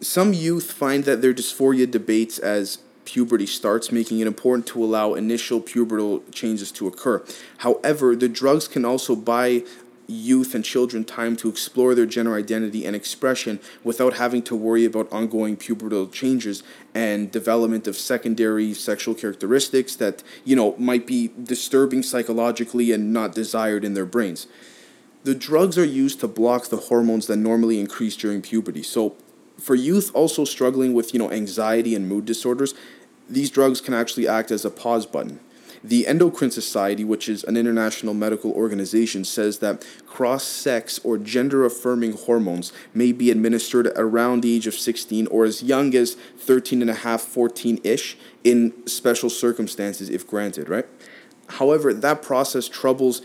Some 0.00 0.32
youth 0.32 0.72
find 0.72 1.04
that 1.04 1.22
their 1.22 1.34
dysphoria 1.34 1.90
debates 1.90 2.38
as 2.38 2.78
puberty 3.04 3.46
starts, 3.46 3.90
making 3.90 4.20
it 4.20 4.26
important 4.26 4.66
to 4.66 4.84
allow 4.84 5.14
initial 5.14 5.60
pubertal 5.60 6.22
changes 6.32 6.70
to 6.72 6.86
occur. 6.86 7.24
However, 7.58 8.14
the 8.14 8.28
drugs 8.28 8.68
can 8.68 8.84
also 8.84 9.16
buy 9.16 9.64
youth 10.08 10.54
and 10.54 10.64
children 10.64 11.04
time 11.04 11.36
to 11.36 11.50
explore 11.50 11.94
their 11.94 12.06
gender 12.06 12.34
identity 12.34 12.86
and 12.86 12.96
expression 12.96 13.60
without 13.84 14.14
having 14.14 14.42
to 14.42 14.56
worry 14.56 14.86
about 14.86 15.10
ongoing 15.12 15.54
pubertal 15.54 16.10
changes 16.10 16.62
and 16.94 17.30
development 17.30 17.86
of 17.86 17.94
secondary 17.96 18.72
sexual 18.72 19.14
characteristics 19.14 19.94
that 19.96 20.22
you 20.44 20.56
know 20.56 20.74
might 20.78 21.06
be 21.06 21.30
disturbing 21.42 22.02
psychologically 22.02 22.90
and 22.90 23.12
not 23.12 23.34
desired 23.34 23.84
in 23.84 23.92
their 23.92 24.06
brains. 24.06 24.46
The 25.24 25.34
drugs 25.34 25.76
are 25.76 25.84
used 25.84 26.20
to 26.20 26.28
block 26.28 26.68
the 26.68 26.76
hormones 26.88 27.26
that 27.26 27.36
normally 27.36 27.78
increase 27.78 28.16
during 28.16 28.40
puberty. 28.40 28.82
So 28.82 29.14
for 29.58 29.74
youth 29.74 30.10
also 30.14 30.44
struggling 30.46 30.94
with 30.94 31.12
you 31.12 31.18
know 31.18 31.30
anxiety 31.30 31.94
and 31.94 32.08
mood 32.08 32.24
disorders 32.24 32.74
these 33.28 33.50
drugs 33.50 33.82
can 33.82 33.92
actually 33.92 34.26
act 34.26 34.50
as 34.50 34.64
a 34.64 34.70
pause 34.70 35.04
button 35.04 35.40
the 35.82 36.06
Endocrine 36.06 36.50
Society, 36.50 37.04
which 37.04 37.28
is 37.28 37.44
an 37.44 37.56
international 37.56 38.14
medical 38.14 38.52
organization, 38.52 39.24
says 39.24 39.58
that 39.58 39.86
cross 40.06 40.44
sex 40.44 40.98
or 41.04 41.18
gender 41.18 41.64
affirming 41.64 42.12
hormones 42.12 42.72
may 42.94 43.12
be 43.12 43.30
administered 43.30 43.86
around 43.96 44.42
the 44.42 44.54
age 44.54 44.66
of 44.66 44.74
16 44.74 45.26
or 45.28 45.44
as 45.44 45.62
young 45.62 45.94
as 45.94 46.14
13 46.38 46.82
and 46.82 46.90
a 46.90 46.94
half, 46.94 47.22
14 47.22 47.80
ish 47.84 48.16
in 48.44 48.86
special 48.86 49.30
circumstances 49.30 50.08
if 50.08 50.26
granted, 50.26 50.68
right? 50.68 50.86
However, 51.48 51.94
that 51.94 52.22
process 52.22 52.68
troubles 52.68 53.22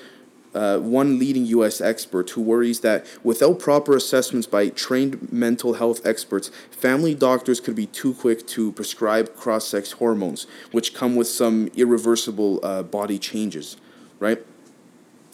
uh, 0.54 0.78
one 0.80 1.20
leading 1.20 1.46
U.S. 1.48 1.82
expert 1.82 2.30
who 2.32 2.42
worries 2.42 2.82
that 2.82 3.06
without 3.24 3.60
proper 3.60 3.96
assessments 3.96 4.48
by 4.48 4.70
trained 4.70 5.32
mental 5.32 5.74
health 5.74 6.06
experts, 6.06 6.50
family 6.72 7.16
doctors 7.16 7.60
could 7.60 7.76
be 7.76 7.88
too 7.88 8.14
quick 8.14 8.46
to 8.48 8.72
prescribe 8.74 9.36
cross 9.36 9.68
sex 9.68 9.94
hormones, 9.94 10.48
which 10.72 10.94
come 10.94 11.16
with 11.16 11.28
some 11.28 11.70
irreversible 11.76 12.60
uh, 12.64 12.84
body 12.84 13.18
changes, 13.18 13.78
right? 14.20 14.44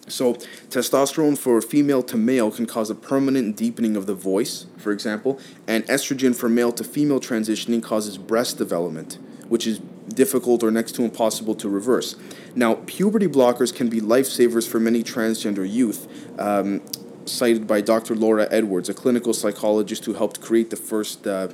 So, 0.07 0.33
testosterone 0.69 1.37
for 1.37 1.61
female 1.61 2.01
to 2.03 2.17
male 2.17 2.49
can 2.49 2.65
cause 2.65 2.89
a 2.89 2.95
permanent 2.95 3.55
deepening 3.55 3.95
of 3.95 4.07
the 4.07 4.15
voice, 4.15 4.65
for 4.77 4.91
example, 4.91 5.39
and 5.67 5.85
estrogen 5.85 6.35
for 6.35 6.49
male 6.49 6.71
to 6.71 6.83
female 6.83 7.19
transitioning 7.19 7.83
causes 7.83 8.17
breast 8.17 8.57
development, 8.57 9.19
which 9.49 9.67
is 9.67 9.79
difficult 10.07 10.63
or 10.63 10.71
next 10.71 10.93
to 10.93 11.03
impossible 11.03 11.55
to 11.55 11.69
reverse. 11.69 12.15
Now, 12.55 12.75
puberty 12.85 13.27
blockers 13.27 13.75
can 13.75 13.89
be 13.89 14.01
lifesavers 14.01 14.67
for 14.67 14.79
many 14.79 15.03
transgender 15.03 15.69
youth. 15.69 16.07
Um, 16.39 16.81
cited 17.25 17.67
by 17.67 17.81
Dr. 17.81 18.15
Laura 18.15 18.47
Edwards, 18.49 18.89
a 18.89 18.93
clinical 18.93 19.33
psychologist 19.33 20.05
who 20.05 20.13
helped 20.13 20.41
create 20.41 20.71
the 20.71 20.75
first 20.75 21.27
uh, 21.27 21.49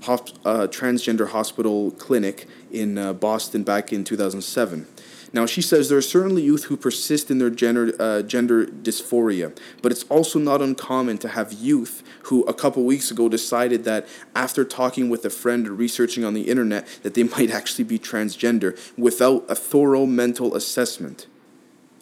hosp- 0.00 0.36
uh, 0.44 0.66
transgender 0.66 1.28
hospital 1.28 1.92
clinic 1.92 2.48
in 2.70 2.98
uh, 2.98 3.12
Boston 3.12 3.62
back 3.62 3.92
in 3.92 4.04
2007. 4.04 4.86
Now, 5.32 5.46
she 5.46 5.62
says 5.62 5.88
there 5.88 5.98
are 5.98 6.02
certainly 6.02 6.42
youth 6.42 6.64
who 6.64 6.76
persist 6.76 7.30
in 7.30 7.38
their 7.38 7.50
gender, 7.50 7.94
uh, 8.00 8.22
gender 8.22 8.66
dysphoria, 8.66 9.56
but 9.80 9.92
it's 9.92 10.02
also 10.04 10.38
not 10.38 10.60
uncommon 10.60 11.18
to 11.18 11.28
have 11.28 11.52
youth 11.52 12.02
who 12.24 12.42
a 12.44 12.54
couple 12.54 12.82
weeks 12.84 13.10
ago 13.10 13.28
decided 13.28 13.84
that 13.84 14.08
after 14.34 14.64
talking 14.64 15.08
with 15.08 15.24
a 15.24 15.30
friend 15.30 15.68
or 15.68 15.74
researching 15.74 16.24
on 16.24 16.34
the 16.34 16.48
internet 16.48 16.86
that 17.02 17.14
they 17.14 17.22
might 17.36 17.50
actually 17.50 17.84
be 17.84 17.98
transgender 17.98 18.78
without 18.98 19.44
a 19.48 19.54
thorough 19.54 20.06
mental 20.06 20.54
assessment. 20.56 21.28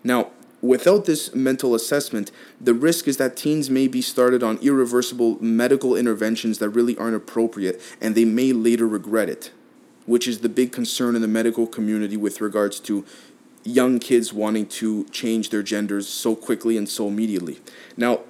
Now, 0.03 0.31
without 0.63 1.05
this 1.05 1.35
mental 1.35 1.75
assessment, 1.75 2.31
the 2.59 2.73
risk 2.73 3.07
is 3.07 3.19
that 3.19 3.37
teens 3.37 3.69
may 3.69 3.89
be 3.89 4.01
started 4.01 4.43
on 4.43 4.59
irreversible 4.63 5.43
medical 5.43 5.95
interventions 5.95 6.59
that 6.59 6.71
really 6.71 6.97
aren't 6.97 7.17
appropriate 7.17 7.81
and 8.01 8.15
they 8.15 8.25
may 8.25 8.53
later 8.53 8.89
regret 8.89 9.29
it 9.29 9.51
which 10.09 10.27
is 10.27 10.39
the 10.39 10.49
big 10.49 10.73
concern 10.73 11.15
in 11.15 11.23
the 11.23 11.29
medical 11.29 11.67
community 11.67 12.17
with 12.17 12.41
regards 12.41 12.81
to 12.81 13.05
young 13.63 13.99
kids 13.99 14.33
wanting 14.33 14.67
to 14.67 15.05
change 15.11 15.51
their 15.51 15.63
genders 15.63 16.09
so 16.09 16.35
quickly 16.35 16.79
and 16.79 16.89
so 16.89 17.07
immediately. 17.09 17.61
Now, 17.97 18.21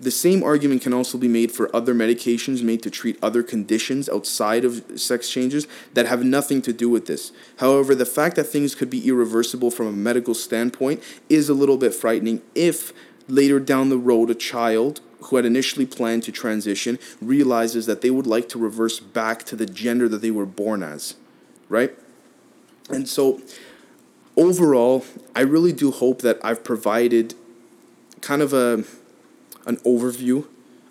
the 0.00 0.10
same 0.10 0.42
argument 0.42 0.82
can 0.82 0.92
also 0.92 1.16
be 1.16 1.28
made 1.28 1.52
for 1.52 1.74
other 1.74 1.94
medications 1.94 2.60
made 2.64 2.82
to 2.82 2.90
treat 2.90 3.16
other 3.22 3.44
conditions 3.44 4.08
outside 4.08 4.64
of 4.64 5.00
sex 5.00 5.30
changes 5.30 5.68
that 5.94 6.06
have 6.06 6.24
nothing 6.24 6.60
to 6.62 6.72
do 6.72 6.88
with 6.88 7.06
this. 7.06 7.30
However, 7.58 7.94
the 7.94 8.04
fact 8.04 8.34
that 8.34 8.44
things 8.44 8.74
could 8.74 8.90
be 8.90 9.06
irreversible 9.06 9.70
from 9.70 9.86
a 9.86 9.92
medical 9.92 10.34
standpoint 10.34 11.00
is 11.28 11.48
a 11.48 11.54
little 11.54 11.76
bit 11.76 11.94
frightening 11.94 12.42
if 12.56 12.92
later 13.28 13.60
down 13.60 13.90
the 13.90 13.96
road 13.96 14.28
a 14.28 14.34
child 14.34 15.00
who 15.24 15.36
had 15.36 15.44
initially 15.44 15.86
planned 15.86 16.22
to 16.24 16.32
transition 16.32 16.98
realizes 17.20 17.86
that 17.86 18.00
they 18.00 18.10
would 18.10 18.26
like 18.26 18.48
to 18.50 18.58
reverse 18.58 19.00
back 19.00 19.44
to 19.44 19.56
the 19.56 19.66
gender 19.66 20.08
that 20.08 20.22
they 20.22 20.30
were 20.30 20.46
born 20.46 20.82
as, 20.82 21.14
right? 21.68 21.92
And 22.90 23.08
so, 23.08 23.40
overall, 24.36 25.04
I 25.34 25.40
really 25.40 25.72
do 25.72 25.90
hope 25.90 26.22
that 26.22 26.38
I've 26.42 26.64
provided 26.64 27.34
kind 28.20 28.42
of 28.42 28.52
a 28.52 28.84
an 29.66 29.76
overview 29.78 30.46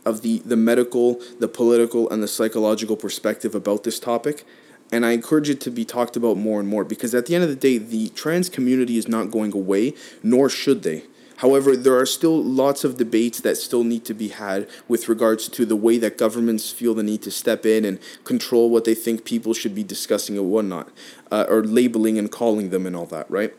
of 0.06 0.22
the, 0.22 0.40
the 0.40 0.56
medical, 0.56 1.22
the 1.40 1.48
political, 1.48 2.10
and 2.10 2.24
the 2.24 2.28
psychological 2.28 2.96
perspective 2.96 3.54
about 3.54 3.84
this 3.84 4.00
topic. 4.00 4.46
And 4.92 5.06
I 5.06 5.12
encourage 5.12 5.50
it 5.50 5.62
to 5.62 5.72
be 5.72 5.86
talked 5.86 6.16
about 6.16 6.38
more 6.38 6.60
and 6.60 6.68
more 6.68 6.84
because 6.84 7.16
at 7.16 7.26
the 7.26 7.36
end 7.36 7.44
of 7.44 7.50
the 7.50 7.56
day, 7.56 7.78
the 7.78 8.10
trans 8.10 8.50
community 8.50 8.98
is 8.98 9.08
not 9.08 9.32
going 9.32 9.54
away, 9.54 9.94
nor 10.22 10.50
should 10.50 10.84
they. 10.84 11.04
However, 11.42 11.76
there 11.76 11.98
are 11.98 12.06
still 12.06 12.42
lots 12.44 12.84
of 12.84 12.98
debates 12.98 13.42
that 13.42 13.58
still 13.58 13.84
need 13.84 14.06
to 14.06 14.14
be 14.14 14.28
had 14.28 14.70
with 14.88 15.10
regards 15.10 15.50
to 15.50 15.66
the 15.66 15.76
way 15.76 15.98
that 15.98 16.16
governments 16.16 16.70
feel 16.70 16.94
the 16.94 17.02
need 17.02 17.24
to 17.24 17.32
step 17.32 17.66
in 17.66 17.84
and 17.84 17.98
control 18.24 18.70
what 18.70 18.86
they 18.86 18.94
think 18.94 19.26
people 19.26 19.56
should 19.56 19.74
be 19.74 19.84
discussing 19.84 20.38
and 20.38 20.52
whatnot, 20.52 20.90
uh, 21.32 21.48
or 21.50 21.64
labeling 21.64 22.20
and 22.20 22.32
calling 22.32 22.70
them 22.70 22.86
and 22.86 22.96
all 22.96 23.08
that, 23.08 23.30
right? 23.32 23.56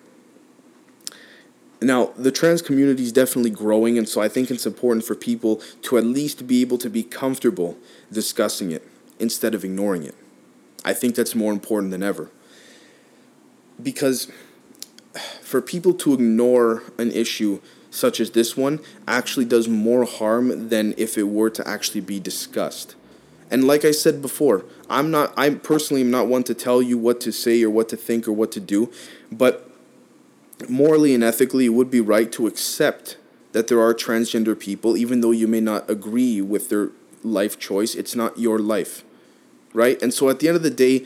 Now, 1.80 2.12
the 2.16 2.30
trans 2.30 2.62
community 2.62 3.02
is 3.02 3.10
definitely 3.10 3.50
growing, 3.50 3.98
and 3.98 4.08
so 4.08 4.20
I 4.20 4.28
think 4.28 4.52
it's 4.52 4.64
important 4.64 5.04
for 5.04 5.16
people 5.16 5.56
to 5.82 5.98
at 5.98 6.04
least 6.04 6.46
be 6.46 6.60
able 6.60 6.78
to 6.78 6.88
be 6.88 7.02
comfortable 7.02 7.76
discussing 8.12 8.70
it 8.70 8.86
instead 9.18 9.56
of 9.56 9.64
ignoring 9.64 10.04
it. 10.04 10.14
I 10.84 10.92
think 10.92 11.16
that's 11.16 11.34
more 11.34 11.52
important 11.52 11.90
than 11.90 12.04
ever. 12.04 12.30
Because 13.82 14.30
for 15.52 15.60
people 15.60 15.92
to 15.92 16.14
ignore 16.14 16.82
an 16.96 17.12
issue 17.12 17.60
such 17.90 18.20
as 18.20 18.30
this 18.30 18.56
one 18.56 18.80
actually 19.06 19.44
does 19.44 19.68
more 19.68 20.06
harm 20.06 20.70
than 20.70 20.94
if 20.96 21.18
it 21.18 21.24
were 21.24 21.50
to 21.50 21.68
actually 21.68 22.00
be 22.00 22.18
discussed. 22.18 22.94
And 23.50 23.66
like 23.66 23.84
I 23.84 23.90
said 23.90 24.22
before, 24.22 24.64
I'm 24.88 25.10
not 25.10 25.34
I 25.36 25.50
personally 25.50 26.00
am 26.00 26.10
not 26.10 26.26
one 26.26 26.42
to 26.44 26.54
tell 26.54 26.80
you 26.80 26.96
what 26.96 27.20
to 27.20 27.32
say 27.32 27.62
or 27.62 27.68
what 27.68 27.90
to 27.90 27.98
think 27.98 28.26
or 28.26 28.32
what 28.32 28.50
to 28.52 28.60
do, 28.60 28.90
but 29.30 29.70
morally 30.70 31.14
and 31.14 31.22
ethically 31.22 31.66
it 31.66 31.74
would 31.74 31.90
be 31.90 32.00
right 32.00 32.32
to 32.32 32.46
accept 32.46 33.18
that 33.52 33.68
there 33.68 33.82
are 33.82 33.92
transgender 33.92 34.58
people 34.58 34.96
even 34.96 35.20
though 35.20 35.32
you 35.32 35.46
may 35.46 35.60
not 35.60 35.88
agree 35.90 36.40
with 36.40 36.70
their 36.70 36.88
life 37.22 37.58
choice, 37.58 37.94
it's 37.94 38.16
not 38.16 38.38
your 38.38 38.58
life. 38.58 39.04
Right? 39.74 40.02
And 40.02 40.14
so 40.14 40.30
at 40.30 40.40
the 40.40 40.48
end 40.48 40.56
of 40.56 40.62
the 40.62 40.70
day, 40.70 41.04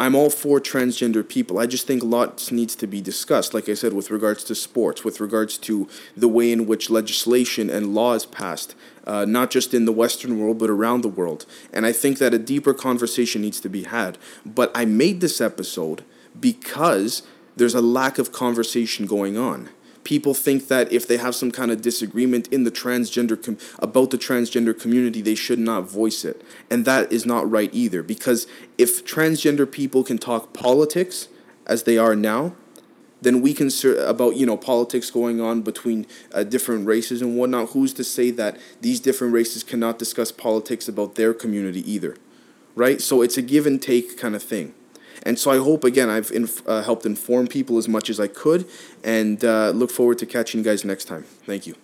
I'm 0.00 0.14
all 0.14 0.30
for 0.30 0.60
transgender 0.60 1.28
people. 1.28 1.58
I 1.58 1.66
just 1.66 1.86
think 1.86 2.02
lots 2.02 2.50
needs 2.50 2.74
to 2.76 2.86
be 2.86 3.02
discussed, 3.02 3.52
like 3.52 3.68
I 3.68 3.74
said, 3.74 3.92
with 3.92 4.10
regards 4.10 4.42
to 4.44 4.54
sports, 4.54 5.04
with 5.04 5.20
regards 5.20 5.58
to 5.58 5.88
the 6.16 6.26
way 6.26 6.50
in 6.52 6.66
which 6.66 6.88
legislation 6.88 7.68
and 7.68 7.94
law 7.94 8.14
is 8.14 8.24
passed, 8.24 8.74
uh, 9.06 9.26
not 9.26 9.50
just 9.50 9.74
in 9.74 9.84
the 9.84 9.92
Western 9.92 10.40
world, 10.40 10.58
but 10.58 10.70
around 10.70 11.02
the 11.02 11.08
world. 11.08 11.44
And 11.70 11.84
I 11.84 11.92
think 11.92 12.16
that 12.16 12.32
a 12.32 12.38
deeper 12.38 12.72
conversation 12.72 13.42
needs 13.42 13.60
to 13.60 13.68
be 13.68 13.82
had. 13.82 14.16
But 14.46 14.70
I 14.74 14.86
made 14.86 15.20
this 15.20 15.38
episode 15.38 16.02
because 16.40 17.22
there's 17.56 17.74
a 17.74 17.82
lack 17.82 18.18
of 18.18 18.32
conversation 18.32 19.04
going 19.04 19.36
on 19.36 19.68
people 20.04 20.34
think 20.34 20.68
that 20.68 20.92
if 20.92 21.06
they 21.06 21.16
have 21.16 21.34
some 21.34 21.50
kind 21.50 21.70
of 21.70 21.82
disagreement 21.82 22.48
in 22.48 22.64
the 22.64 22.70
transgender 22.70 23.42
com- 23.42 23.58
about 23.78 24.10
the 24.10 24.18
transgender 24.18 24.78
community 24.78 25.20
they 25.20 25.34
should 25.34 25.58
not 25.58 25.88
voice 25.88 26.24
it. 26.24 26.42
And 26.70 26.84
that 26.84 27.12
is 27.12 27.26
not 27.26 27.50
right 27.50 27.72
either 27.72 28.02
because 28.02 28.46
if 28.78 29.04
transgender 29.04 29.70
people 29.70 30.04
can 30.04 30.18
talk 30.18 30.52
politics 30.52 31.28
as 31.66 31.84
they 31.84 31.98
are 31.98 32.16
now 32.16 32.54
then 33.22 33.42
we 33.42 33.52
can 33.52 33.70
ser- 33.70 34.02
about 34.04 34.36
you 34.36 34.46
know 34.46 34.56
politics 34.56 35.10
going 35.10 35.40
on 35.40 35.62
between 35.62 36.06
uh, 36.32 36.42
different 36.42 36.86
races 36.86 37.20
and 37.20 37.36
whatnot. 37.36 37.70
Who's 37.70 37.92
to 37.94 38.04
say 38.04 38.30
that 38.32 38.56
these 38.80 38.98
different 39.00 39.34
races 39.34 39.62
cannot 39.62 39.98
discuss 39.98 40.32
politics 40.32 40.88
about 40.88 41.16
their 41.16 41.34
community 41.34 41.88
either? 41.90 42.16
Right? 42.74 43.00
So 43.00 43.20
it's 43.20 43.36
a 43.36 43.42
give 43.42 43.66
and 43.66 43.82
take 43.82 44.16
kind 44.16 44.34
of 44.34 44.42
thing 44.42 44.74
and 45.24 45.38
so 45.38 45.50
I 45.50 45.58
hope, 45.58 45.84
again, 45.84 46.08
I've 46.08 46.30
inf- 46.30 46.66
uh, 46.66 46.82
helped 46.82 47.06
inform 47.06 47.46
people 47.46 47.78
as 47.78 47.88
much 47.88 48.10
as 48.10 48.18
I 48.20 48.26
could 48.26 48.66
and 49.04 49.44
uh, 49.44 49.70
look 49.70 49.90
forward 49.90 50.18
to 50.18 50.26
catching 50.26 50.58
you 50.58 50.64
guys 50.64 50.84
next 50.84 51.04
time. 51.04 51.24
Thank 51.46 51.66
you. 51.66 51.74